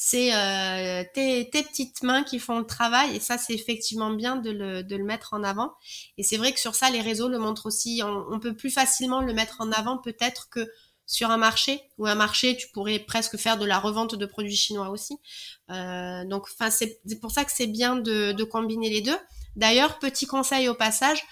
C'est 0.01 0.33
euh, 0.33 1.03
tes, 1.13 1.51
tes, 1.51 1.65
petites 1.65 2.05
mains 2.05 2.23
qui 2.23 2.39
font 2.39 2.61
le 2.61 2.65
travail 2.65 3.17
et 3.17 3.21
ça, 3.21 3.37
c'est 3.37 3.53
effectivement 3.53 4.11
bien 4.11 4.37
de 4.37 4.51
le, 4.51 4.85
de 4.85 4.95
le 4.95 5.03
mettre 5.03 5.35
en 5.35 5.43
avant. 5.43 5.73
Et 6.19 6.23
c'est 6.23 6.37
vrai 6.37 6.53
que 6.53 6.61
sur 6.61 6.77
ça, 6.77 6.89
les 6.89 7.01
réseaux 7.01 7.27
le 7.27 7.41
montrent 7.41 7.67
aussi. 7.67 8.01
On, 8.05 8.27
on 8.31 8.39
peut 8.39 8.55
plus 8.55 8.71
facilement 8.71 9.21
le 9.21 9.35
mettre 9.35 9.57
en 9.61 9.73
avant 9.73 9.99
peut-être 9.99 10.51
que 10.51 10.69
sur 11.05 11.31
un 11.33 11.37
marché 11.39 11.81
ou 11.97 12.07
un 12.07 12.15
marché 12.15 12.57
tu 12.57 12.69
pourrais 12.69 12.99
presque 12.99 13.39
faire 13.39 13.57
de 13.57 13.65
la 13.65 13.79
revente 13.79 14.15
de 14.15 14.27
produits 14.27 14.55
chinois 14.55 14.91
aussi 14.91 15.17
euh, 15.71 16.25
donc 16.27 16.45
enfin 16.53 16.71
c'est 16.71 17.01
pour 17.23 17.31
ça 17.31 17.47
que 17.47 17.51
c'est 17.51 17.67
bien 17.67 17.97
de, 17.97 18.33
de, 18.33 18.45
combiner 18.45 18.91
les 18.91 19.01
deux 19.01 19.17
d'ailleurs 19.57 19.99
petit 20.01 20.27
conseil 20.27 20.69
au 20.69 20.75
passage 20.75 21.25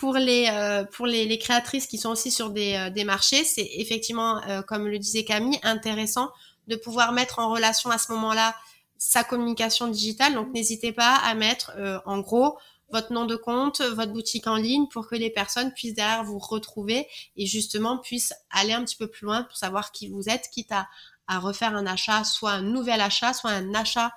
pour 0.00 0.14
les 0.14 0.48
euh, 0.50 0.82
pour 0.82 1.06
les, 1.06 1.26
les, 1.26 1.38
créatrices 1.38 1.86
qui 1.86 1.96
sont 1.96 2.10
aussi 2.10 2.32
sur 2.32 2.50
des, 2.50 2.74
euh, 2.74 2.90
des 2.90 3.04
marchés 3.04 3.44
c'est 3.44 3.70
effectivement 3.76 4.42
euh, 4.48 4.62
comme 4.62 4.88
le 4.88 4.98
disait 4.98 5.24
Camille 5.24 5.60
intéressant 5.62 6.30
de 6.66 6.76
pouvoir 6.76 7.12
mettre 7.12 7.38
en 7.38 7.50
relation 7.50 7.90
à 7.90 7.98
ce 7.98 8.12
moment-là 8.12 8.54
sa 8.98 9.24
communication 9.24 9.88
digitale 9.88 10.34
donc 10.34 10.52
n'hésitez 10.52 10.92
pas 10.92 11.14
à 11.16 11.34
mettre 11.34 11.72
euh, 11.76 11.98
en 12.04 12.20
gros 12.20 12.58
votre 12.92 13.12
nom 13.12 13.24
de 13.24 13.36
compte, 13.36 13.80
votre 13.80 14.12
boutique 14.12 14.46
en 14.46 14.56
ligne 14.56 14.86
pour 14.88 15.08
que 15.08 15.14
les 15.14 15.30
personnes 15.30 15.72
puissent 15.72 15.94
derrière 15.94 16.24
vous 16.24 16.38
retrouver 16.38 17.06
et 17.36 17.46
justement 17.46 17.98
puissent 17.98 18.34
aller 18.50 18.72
un 18.72 18.84
petit 18.84 18.96
peu 18.96 19.06
plus 19.06 19.26
loin 19.26 19.44
pour 19.44 19.56
savoir 19.56 19.92
qui 19.92 20.08
vous 20.08 20.28
êtes, 20.28 20.48
quitte 20.50 20.72
à, 20.72 20.88
à 21.26 21.38
refaire 21.38 21.76
un 21.76 21.86
achat, 21.86 22.24
soit 22.24 22.52
un 22.52 22.62
nouvel 22.62 23.00
achat, 23.00 23.32
soit 23.32 23.50
un 23.50 23.74
achat 23.74 24.12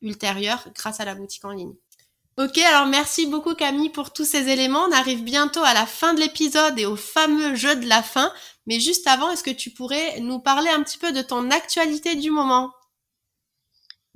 ultérieur 0.00 0.66
grâce 0.74 1.00
à 1.00 1.04
la 1.04 1.14
boutique 1.14 1.44
en 1.44 1.50
ligne. 1.50 1.74
Ok, 2.36 2.58
alors 2.58 2.86
merci 2.86 3.26
beaucoup 3.26 3.54
Camille 3.54 3.90
pour 3.90 4.12
tous 4.12 4.24
ces 4.24 4.48
éléments. 4.48 4.86
On 4.88 4.92
arrive 4.92 5.22
bientôt 5.22 5.62
à 5.62 5.72
la 5.72 5.86
fin 5.86 6.14
de 6.14 6.20
l'épisode 6.20 6.76
et 6.80 6.84
au 6.84 6.96
fameux 6.96 7.54
jeu 7.54 7.76
de 7.76 7.86
la 7.86 8.02
fin. 8.02 8.32
Mais 8.66 8.80
juste 8.80 9.06
avant, 9.06 9.30
est-ce 9.30 9.44
que 9.44 9.52
tu 9.52 9.70
pourrais 9.70 10.18
nous 10.18 10.40
parler 10.40 10.68
un 10.68 10.82
petit 10.82 10.98
peu 10.98 11.12
de 11.12 11.22
ton 11.22 11.48
actualité 11.52 12.16
du 12.16 12.32
moment? 12.32 12.72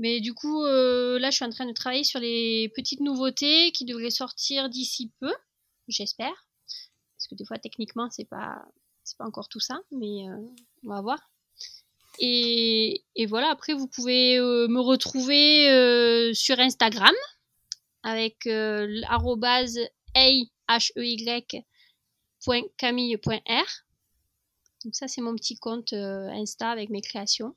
Mais 0.00 0.20
du 0.20 0.34
coup, 0.34 0.64
euh, 0.64 1.20
là, 1.20 1.30
je 1.30 1.36
suis 1.36 1.44
en 1.44 1.50
train 1.50 1.66
de 1.66 1.72
travailler 1.72 2.02
sur 2.02 2.18
les 2.18 2.72
petites 2.74 3.00
nouveautés 3.00 3.70
qui 3.70 3.84
devraient 3.84 4.10
sortir 4.10 4.68
d'ici 4.68 5.12
peu, 5.20 5.32
j'espère. 5.86 6.46
Parce 7.16 7.28
que 7.30 7.36
des 7.36 7.44
fois, 7.44 7.58
techniquement, 7.58 8.08
c'est 8.10 8.28
pas, 8.28 8.62
c'est 9.04 9.16
pas 9.16 9.26
encore 9.26 9.48
tout 9.48 9.60
ça, 9.60 9.78
mais 9.92 10.28
euh, 10.28 10.36
on 10.84 10.88
va 10.88 11.00
voir. 11.02 11.18
Et, 12.18 13.04
et, 13.14 13.26
voilà, 13.26 13.50
après, 13.50 13.74
vous 13.74 13.86
pouvez 13.86 14.38
euh, 14.38 14.66
me 14.66 14.80
retrouver 14.80 15.70
euh, 15.70 16.32
sur 16.34 16.58
Instagram 16.58 17.14
avec 18.08 18.46
euh, 18.46 19.00
arrobase 19.08 19.78
Donc 24.84 24.94
ça, 24.94 25.08
c'est 25.08 25.20
mon 25.20 25.34
petit 25.34 25.58
compte 25.58 25.92
Insta 25.92 26.70
avec 26.70 26.90
mes 26.90 27.00
créations. 27.00 27.56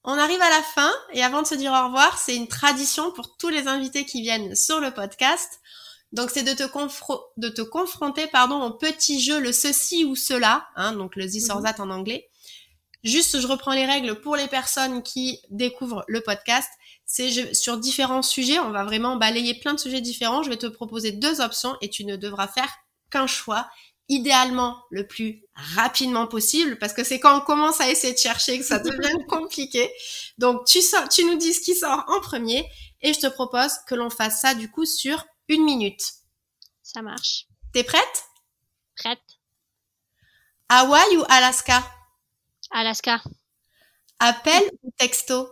on 0.04 0.12
arrive 0.12 0.40
à 0.40 0.50
la 0.50 0.62
fin 0.62 0.92
et 1.12 1.22
avant 1.22 1.42
de 1.42 1.46
se 1.46 1.54
dire 1.54 1.72
au 1.72 1.86
revoir, 1.86 2.18
c'est 2.18 2.36
une 2.36 2.48
tradition 2.48 3.10
pour 3.12 3.36
tous 3.36 3.48
les 3.48 3.68
invités 3.68 4.04
qui 4.04 4.22
viennent 4.22 4.54
sur 4.54 4.80
le 4.80 4.92
podcast. 4.92 5.60
Donc 6.12 6.30
c'est 6.30 6.42
de 6.42 6.52
te, 6.52 6.64
de 7.36 7.48
te 7.48 7.62
confronter 7.62 8.26
pardon, 8.26 8.62
au 8.62 8.72
petit 8.72 9.20
jeu, 9.20 9.38
le 9.38 9.52
ceci 9.52 10.04
ou 10.04 10.16
cela, 10.16 10.66
hein, 10.76 10.92
donc 10.92 11.16
le 11.16 11.26
this 11.28 11.50
or 11.50 11.62
that 11.62 11.76
en 11.78 11.90
anglais. 11.90 12.28
Juste, 13.02 13.40
je 13.40 13.46
reprends 13.46 13.72
les 13.72 13.86
règles 13.86 14.20
pour 14.20 14.36
les 14.36 14.48
personnes 14.48 15.02
qui 15.02 15.40
découvrent 15.48 16.04
le 16.06 16.20
podcast. 16.20 16.68
C'est 17.12 17.54
sur 17.54 17.76
différents 17.76 18.22
sujets, 18.22 18.60
on 18.60 18.70
va 18.70 18.84
vraiment 18.84 19.16
balayer 19.16 19.54
plein 19.54 19.74
de 19.74 19.80
sujets 19.80 20.00
différents. 20.00 20.44
Je 20.44 20.48
vais 20.48 20.56
te 20.56 20.68
proposer 20.68 21.10
deux 21.10 21.40
options 21.40 21.76
et 21.80 21.90
tu 21.90 22.04
ne 22.04 22.14
devras 22.14 22.46
faire 22.46 22.72
qu'un 23.10 23.26
choix 23.26 23.68
idéalement 24.08 24.84
le 24.92 25.08
plus 25.08 25.42
rapidement 25.54 26.28
possible 26.28 26.78
parce 26.78 26.92
que 26.92 27.02
c'est 27.02 27.18
quand 27.18 27.36
on 27.36 27.40
commence 27.40 27.80
à 27.80 27.90
essayer 27.90 28.14
de 28.14 28.18
chercher 28.18 28.60
que 28.60 28.64
ça 28.64 28.78
devient 28.78 29.26
compliqué. 29.26 29.90
Donc 30.38 30.64
tu 30.66 30.80
sors, 30.80 31.08
tu 31.08 31.24
nous 31.24 31.34
dis 31.34 31.52
ce 31.52 31.60
qui 31.62 31.74
sort 31.74 32.04
en 32.06 32.20
premier 32.20 32.64
et 33.02 33.12
je 33.12 33.18
te 33.18 33.26
propose 33.26 33.72
que 33.88 33.96
l'on 33.96 34.08
fasse 34.08 34.40
ça 34.40 34.54
du 34.54 34.70
coup 34.70 34.86
sur 34.86 35.26
une 35.48 35.64
minute. 35.64 36.12
Ça 36.84 37.02
marche. 37.02 37.48
T'es 37.72 37.82
prête? 37.82 38.24
Prête. 38.94 39.18
Hawaï 40.68 41.16
ou 41.16 41.24
Alaska? 41.28 41.82
Alaska. 42.70 43.20
Appel 44.20 44.62
ou 44.84 44.92
texto? 44.96 45.48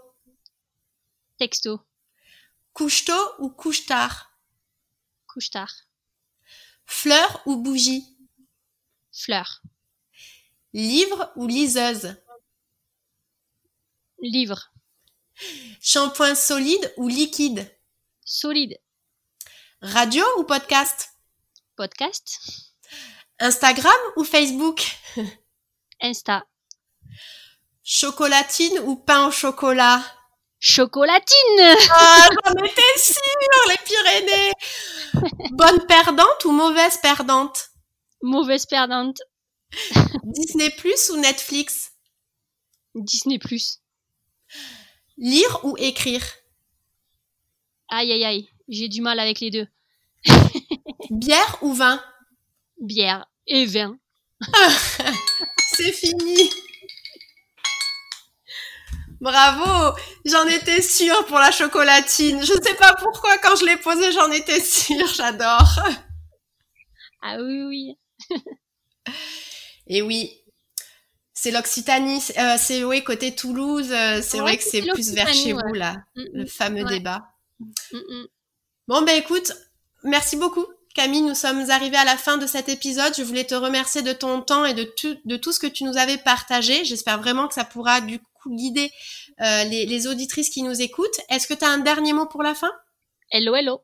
Texto. 1.39 1.81
Couche-tôt 2.73 3.35
ou 3.39 3.51
couche-tard 3.51 4.29
Couche-tard. 5.29 5.73
Fleur 6.85 7.43
ou 7.47 7.57
bougie? 7.57 8.03
Fleur. 9.13 9.63
Livre 10.73 11.33
ou 11.37 11.47
liseuse? 11.47 12.17
Livre. 14.21 14.73
Shampoing 15.81 16.35
solide 16.35 16.93
ou 16.97 17.09
liquide? 17.09 17.71
Solide. 18.25 18.77
Radio 19.81 20.25
ou 20.39 20.45
podcast? 20.45 21.11
Podcast. 21.77 22.73
Instagram 23.41 24.13
ou 24.17 24.25
Facebook? 24.25 24.83
Insta. 26.03 26.45
Chocolatine 27.85 28.81
ou 28.81 28.97
pain 28.97 29.27
au 29.27 29.31
chocolat? 29.31 30.18
Chocolatine 30.61 31.77
Ah, 31.91 32.29
j'en 32.45 32.65
étais 32.65 32.99
sûre, 32.99 33.21
les 33.69 33.77
Pyrénées 33.85 34.53
Bonne 35.53 35.87
perdante 35.87 36.45
ou 36.45 36.51
mauvaise 36.51 36.97
perdante? 36.99 37.71
Mauvaise 38.23 38.67
perdante. 38.67 39.19
Disney 40.25 40.71
Plus 40.71 41.11
ou 41.11 41.17
Netflix? 41.19 41.93
Disney 42.95 43.39
Plus. 43.39 43.81
Lire 45.17 45.65
ou 45.65 45.77
écrire? 45.79 46.25
Aïe 47.89 48.13
aïe 48.13 48.25
aïe, 48.25 48.51
j'ai 48.69 48.89
du 48.89 49.01
mal 49.01 49.21
avec 49.21 49.41
les 49.41 49.51
deux. 49.51 49.67
Bière 51.11 51.59
ou 51.63 51.73
vin? 51.73 52.03
Bière 52.81 53.27
et 53.47 53.65
vin. 53.65 53.97
C'est 55.77 55.93
fini 55.93 56.51
Bravo 59.21 59.97
J'en 60.25 60.47
étais 60.47 60.81
sûre 60.83 61.27
pour 61.27 61.39
la 61.39 61.51
chocolatine. 61.51 62.41
Je 62.41 62.53
sais 62.53 62.75
pas 62.75 62.95
pourquoi 62.95 63.37
quand 63.39 63.57
je 63.57 63.65
l'ai 63.65 63.77
posée, 63.77 64.13
j'en 64.13 64.31
étais 64.31 64.61
sûre. 64.61 65.07
J'adore. 65.15 65.81
Ah 67.23 67.37
oui, 67.41 67.63
oui. 67.65 68.35
Et 69.89 70.03
oui, 70.03 70.31
c'est 71.35 71.51
l'Occitanie. 71.51 72.23
Euh, 72.39 72.57
c'est 72.59 72.85
oui, 72.85 73.03
côté 73.03 73.35
Toulouse. 73.35 73.91
Euh, 73.91 74.21
c'est 74.23 74.37
Ouais, 74.39 74.43
vrai 74.43 74.57
que 74.59 74.63
c'est 74.65 74.83
plus 74.83 75.13
vers 75.13 75.33
chez 75.33 75.53
vous, 75.53 75.73
là. 75.75 75.97
Mm, 76.15 76.23
Le 76.35 76.45
mm. 76.45 76.49
fameux 76.49 76.85
Ouais. 76.85 76.99
débat. 76.99 77.23
Mm, 77.59 77.67
mm. 77.93 78.27
Bon, 78.87 79.03
ben 79.03 79.17
écoute, 79.17 79.53
merci 80.05 80.37
beaucoup. 80.37 80.67
Camille, 80.95 81.23
nous 81.23 81.35
sommes 81.35 81.71
arrivés 81.71 81.97
à 81.97 82.05
la 82.05 82.17
fin 82.17 82.39
de 82.39 82.47
cet 82.47 82.69
épisode. 82.69 83.15
Je 83.17 83.23
voulais 83.23 83.45
te 83.45 83.55
remercier 83.55 84.03
de 84.03 84.13
ton 84.13 84.43
temps 84.43 84.65
et 84.65 84.75
de 84.75 84.85
tout, 84.85 85.17
de 85.25 85.37
tout 85.37 85.53
ce 85.53 85.61
que 85.61 85.67
tu 85.67 85.85
nous 85.85 85.97
avais 85.97 86.19
partagé. 86.19 86.85
J'espère 86.85 87.19
vraiment 87.21 87.47
que 87.49 87.55
ça 87.55 87.65
pourra 87.65 88.01
du 88.01 88.19
guider 88.47 88.91
euh, 89.41 89.65
les, 89.65 89.87
les 89.87 90.07
auditrices 90.07 90.51
qui 90.51 90.63
nous 90.63 90.81
écoutent. 90.81 91.21
Est-ce 91.29 91.47
que 91.47 91.55
tu 91.55 91.65
as 91.65 91.69
un 91.69 91.79
dernier 91.79 92.13
mot 92.13 92.27
pour 92.27 92.43
la 92.43 92.55
fin? 92.55 92.71
Hello, 93.31 93.55
hello. 93.55 93.83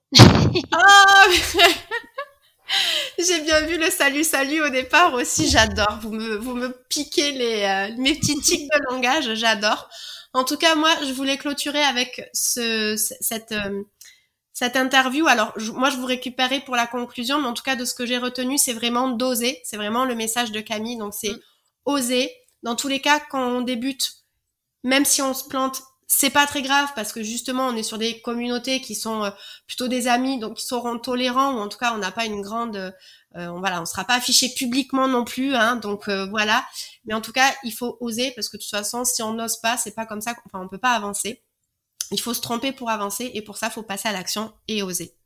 Oh 0.72 1.30
J'ai 3.18 3.40
bien 3.42 3.60
vu 3.66 3.78
le 3.78 3.90
salut 3.90 4.24
salut 4.24 4.60
au 4.62 4.68
départ 4.70 5.12
aussi, 5.14 5.48
j'adore. 5.48 5.98
Vous 6.00 6.10
me, 6.12 6.36
vous 6.36 6.54
me 6.54 6.68
piquez 6.88 7.32
les, 7.32 7.62
euh, 7.62 7.94
mes 7.98 8.14
petits 8.14 8.38
tics 8.40 8.68
de 8.70 8.92
langage, 8.92 9.34
j'adore. 9.34 9.88
En 10.32 10.44
tout 10.44 10.56
cas, 10.56 10.74
moi, 10.74 10.90
je 11.06 11.12
voulais 11.12 11.36
clôturer 11.36 11.82
avec 11.82 12.28
ce, 12.32 12.96
ce- 12.96 13.14
cette, 13.20 13.52
euh, 13.52 13.82
cette 14.52 14.76
interview. 14.76 15.26
Alors, 15.28 15.52
je- 15.56 15.70
moi, 15.72 15.90
je 15.90 15.96
vous 15.96 16.06
récupérer 16.06 16.60
pour 16.60 16.74
la 16.74 16.86
conclusion, 16.86 17.40
mais 17.40 17.46
en 17.48 17.54
tout 17.54 17.62
cas, 17.62 17.76
de 17.76 17.84
ce 17.84 17.94
que 17.94 18.06
j'ai 18.06 18.18
retenu, 18.18 18.58
c'est 18.58 18.72
vraiment 18.72 19.08
d'oser. 19.08 19.60
C'est 19.64 19.76
vraiment 19.76 20.04
le 20.06 20.14
message 20.16 20.50
de 20.50 20.60
Camille. 20.60 20.96
Donc, 20.96 21.14
c'est 21.14 21.30
Mm. 21.32 21.40
oser. 21.84 22.32
Dans 22.64 22.74
tous 22.76 22.88
les 22.88 23.00
cas, 23.00 23.20
quand 23.30 23.46
on 23.46 23.60
débute, 23.60 24.10
même 24.84 25.04
si 25.04 25.22
on 25.22 25.34
se 25.34 25.44
plante, 25.44 25.82
c'est 26.06 26.30
pas 26.30 26.46
très 26.46 26.62
grave 26.62 26.88
parce 26.94 27.12
que 27.12 27.22
justement 27.22 27.66
on 27.66 27.76
est 27.76 27.82
sur 27.82 27.98
des 27.98 28.20
communautés 28.20 28.80
qui 28.80 28.94
sont 28.94 29.24
euh, 29.24 29.30
plutôt 29.66 29.88
des 29.88 30.06
amis, 30.06 30.38
donc 30.38 30.58
qui 30.58 30.66
seront 30.66 30.98
tolérants 30.98 31.56
ou 31.56 31.58
en 31.58 31.68
tout 31.68 31.78
cas 31.78 31.92
on 31.94 31.98
n'a 31.98 32.12
pas 32.12 32.26
une 32.26 32.42
grande, 32.42 32.76
euh, 32.76 32.90
on, 33.32 33.58
voilà, 33.58 33.82
on 33.82 33.86
sera 33.86 34.04
pas 34.04 34.14
affiché 34.14 34.50
publiquement 34.54 35.08
non 35.08 35.24
plus, 35.24 35.54
hein, 35.56 35.76
donc 35.76 36.08
voilà. 36.08 36.64
Mais 37.06 37.14
en 37.14 37.20
tout 37.20 37.32
cas 37.32 37.52
il 37.64 37.72
faut 37.72 37.96
oser 38.00 38.32
parce 38.36 38.48
que 38.48 38.56
de 38.56 38.62
toute 38.62 38.70
façon 38.70 39.04
si 39.04 39.22
on 39.22 39.32
n'ose 39.32 39.56
pas, 39.56 39.76
c'est 39.76 39.94
pas 39.94 40.06
comme 40.06 40.20
ça, 40.20 40.36
enfin 40.46 40.64
on 40.64 40.68
peut 40.68 40.78
pas 40.78 40.92
avancer. 40.92 41.42
Il 42.10 42.20
faut 42.20 42.34
se 42.34 42.40
tromper 42.40 42.72
pour 42.72 42.90
avancer 42.90 43.30
et 43.34 43.42
pour 43.42 43.56
ça 43.56 43.70
faut 43.70 43.82
passer 43.82 44.08
à 44.08 44.12
l'action 44.12 44.52
et 44.68 44.82
oser. 44.82 45.16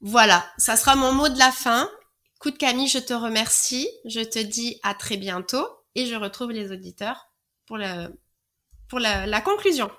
Voilà, 0.00 0.44
ça 0.58 0.76
sera 0.76 0.96
mon 0.96 1.12
mot 1.12 1.28
de 1.28 1.38
la 1.38 1.52
fin. 1.52 1.88
Écoute 2.36 2.58
Camille, 2.58 2.88
je 2.88 2.98
te 2.98 3.14
remercie, 3.14 3.88
je 4.04 4.20
te 4.20 4.40
dis 4.40 4.80
à 4.82 4.94
très 4.94 5.16
bientôt 5.16 5.64
et 5.94 6.06
je 6.06 6.16
retrouve 6.16 6.50
les 6.50 6.72
auditeurs 6.72 7.28
pour, 7.66 7.78
le, 7.78 8.08
la, 8.98 9.40
conclusion. 9.40 9.90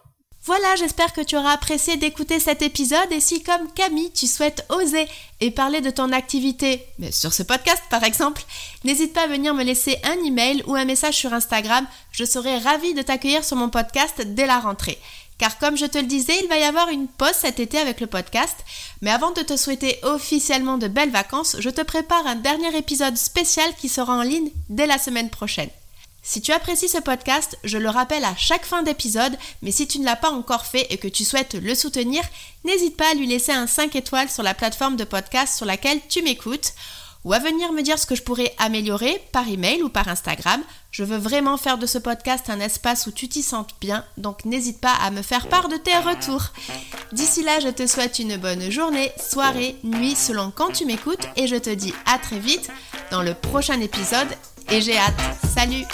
Voilà, 0.46 0.76
j'espère 0.76 1.14
que 1.14 1.22
tu 1.22 1.38
auras 1.38 1.54
apprécié 1.54 1.96
d'écouter 1.96 2.40
cet 2.40 2.62
épisode 2.62 3.12
et 3.12 3.22
si 3.22 3.44
comme 3.44 3.72
Camille, 3.74 4.12
tu 4.12 4.28
souhaites 4.28 4.66
oser 4.70 5.08
et 5.40 5.52
parler 5.52 5.80
de 5.80 5.90
ton 5.90 6.12
activité, 6.12 6.86
mais 7.00 7.14
sur 7.14 7.32
ce 7.32 7.44
podcast 7.44 7.82
par 7.90 8.04
exemple, 8.04 8.44
n'hésite 8.84 9.14
pas 9.14 9.24
à 9.24 9.28
venir 9.28 9.54
me 9.54 9.64
laisser 9.64 9.98
un 10.04 10.22
email 10.26 10.62
ou 10.68 10.76
un 10.76 10.84
message 10.84 11.16
sur 11.16 11.34
Instagram, 11.34 11.88
je 12.12 12.26
serai 12.26 12.58
ravie 12.58 12.94
de 12.94 13.02
t'accueillir 13.02 13.46
sur 13.46 13.56
mon 13.56 13.70
podcast 13.70 14.22
dès 14.26 14.46
la 14.46 14.60
rentrée. 14.60 15.00
Car 15.38 15.58
comme 15.58 15.78
je 15.78 15.86
te 15.86 15.98
le 15.98 16.06
disais, 16.06 16.40
il 16.42 16.48
va 16.48 16.58
y 16.58 16.64
avoir 16.64 16.90
une 16.90 17.08
pause 17.08 17.34
cet 17.34 17.60
été 17.60 17.78
avec 17.78 18.00
le 18.00 18.08
podcast. 18.08 18.56
Mais 19.02 19.12
avant 19.12 19.32
de 19.32 19.42
te 19.42 19.58
souhaiter 19.58 20.00
officiellement 20.04 20.78
de 20.78 20.88
belles 20.88 21.10
vacances, 21.10 21.58
je 21.60 21.70
te 21.70 21.82
prépare 21.82 22.26
un 22.28 22.36
dernier 22.36 22.76
épisode 22.78 23.18
spécial 23.18 23.70
qui 23.76 23.90
sera 23.90 24.16
en 24.16 24.22
ligne 24.22 24.52
dès 24.70 24.88
la 24.88 24.98
semaine 24.98 25.30
prochaine. 25.30 25.70
Si 26.26 26.42
tu 26.42 26.54
apprécies 26.54 26.88
ce 26.88 27.00
podcast, 27.00 27.58
je 27.66 27.78
le 27.78 27.90
rappelle 27.90 28.24
à 28.24 28.34
chaque 28.38 28.66
fin 28.66 28.82
d'épisode, 28.82 29.38
mais 29.62 29.72
si 29.72 29.88
tu 29.88 30.00
ne 30.00 30.06
l'as 30.06 30.16
pas 30.16 30.32
encore 30.32 30.66
fait 30.66 30.88
et 30.90 30.98
que 30.98 31.10
tu 31.10 31.26
souhaites 31.26 31.56
le 31.56 31.76
soutenir, 31.76 32.24
n'hésite 32.64 32.96
pas 32.96 33.12
à 33.12 33.14
lui 33.14 33.28
laisser 33.28 33.52
un 33.52 33.68
5 33.68 33.94
étoiles 33.98 34.30
sur 34.30 34.42
la 34.42 34.54
plateforme 34.54 34.96
de 34.96 35.04
podcast 35.04 35.58
sur 35.58 35.66
laquelle 35.66 36.00
tu 36.08 36.22
m'écoutes 36.22 36.72
ou 37.26 37.34
à 37.34 37.40
venir 37.40 37.74
me 37.74 37.82
dire 37.82 38.00
ce 38.00 38.06
que 38.06 38.16
je 38.16 38.24
pourrais 38.24 38.56
améliorer 38.58 39.22
par 39.34 39.48
email 39.50 39.84
ou 39.84 39.90
par 39.90 40.08
Instagram. 40.08 40.62
Je 40.92 41.04
veux 41.04 41.18
vraiment 41.18 41.58
faire 41.58 41.78
de 41.78 41.86
ce 41.86 41.98
podcast 41.98 42.50
un 42.50 42.60
espace 42.62 43.06
où 43.06 43.12
tu 43.12 43.28
t'y 43.28 43.42
sentes 43.42 43.76
bien, 43.82 44.06
donc 44.18 44.46
n'hésite 44.46 44.80
pas 44.80 44.94
à 45.02 45.12
me 45.12 45.22
faire 45.22 45.50
part 45.50 45.68
de 45.68 45.78
tes 45.78 45.98
retours. 45.98 46.52
D'ici 47.12 47.44
là, 47.44 47.60
je 47.60 47.70
te 47.70 47.86
souhaite 47.86 48.20
une 48.20 48.38
bonne 48.38 48.70
journée, 48.72 49.12
soirée, 49.18 49.76
nuit, 49.84 50.16
selon 50.16 50.52
quand 50.52 50.72
tu 50.72 50.86
m'écoutes, 50.86 51.28
et 51.36 51.48
je 51.48 51.58
te 51.58 51.70
dis 51.70 51.94
à 52.06 52.18
très 52.18 52.40
vite 52.40 52.70
dans 53.12 53.22
le 53.22 53.34
prochain 53.34 53.80
épisode, 53.82 54.30
et 54.72 54.82
j'ai 54.82 54.98
hâte. 54.98 55.14
Salut 55.56 55.86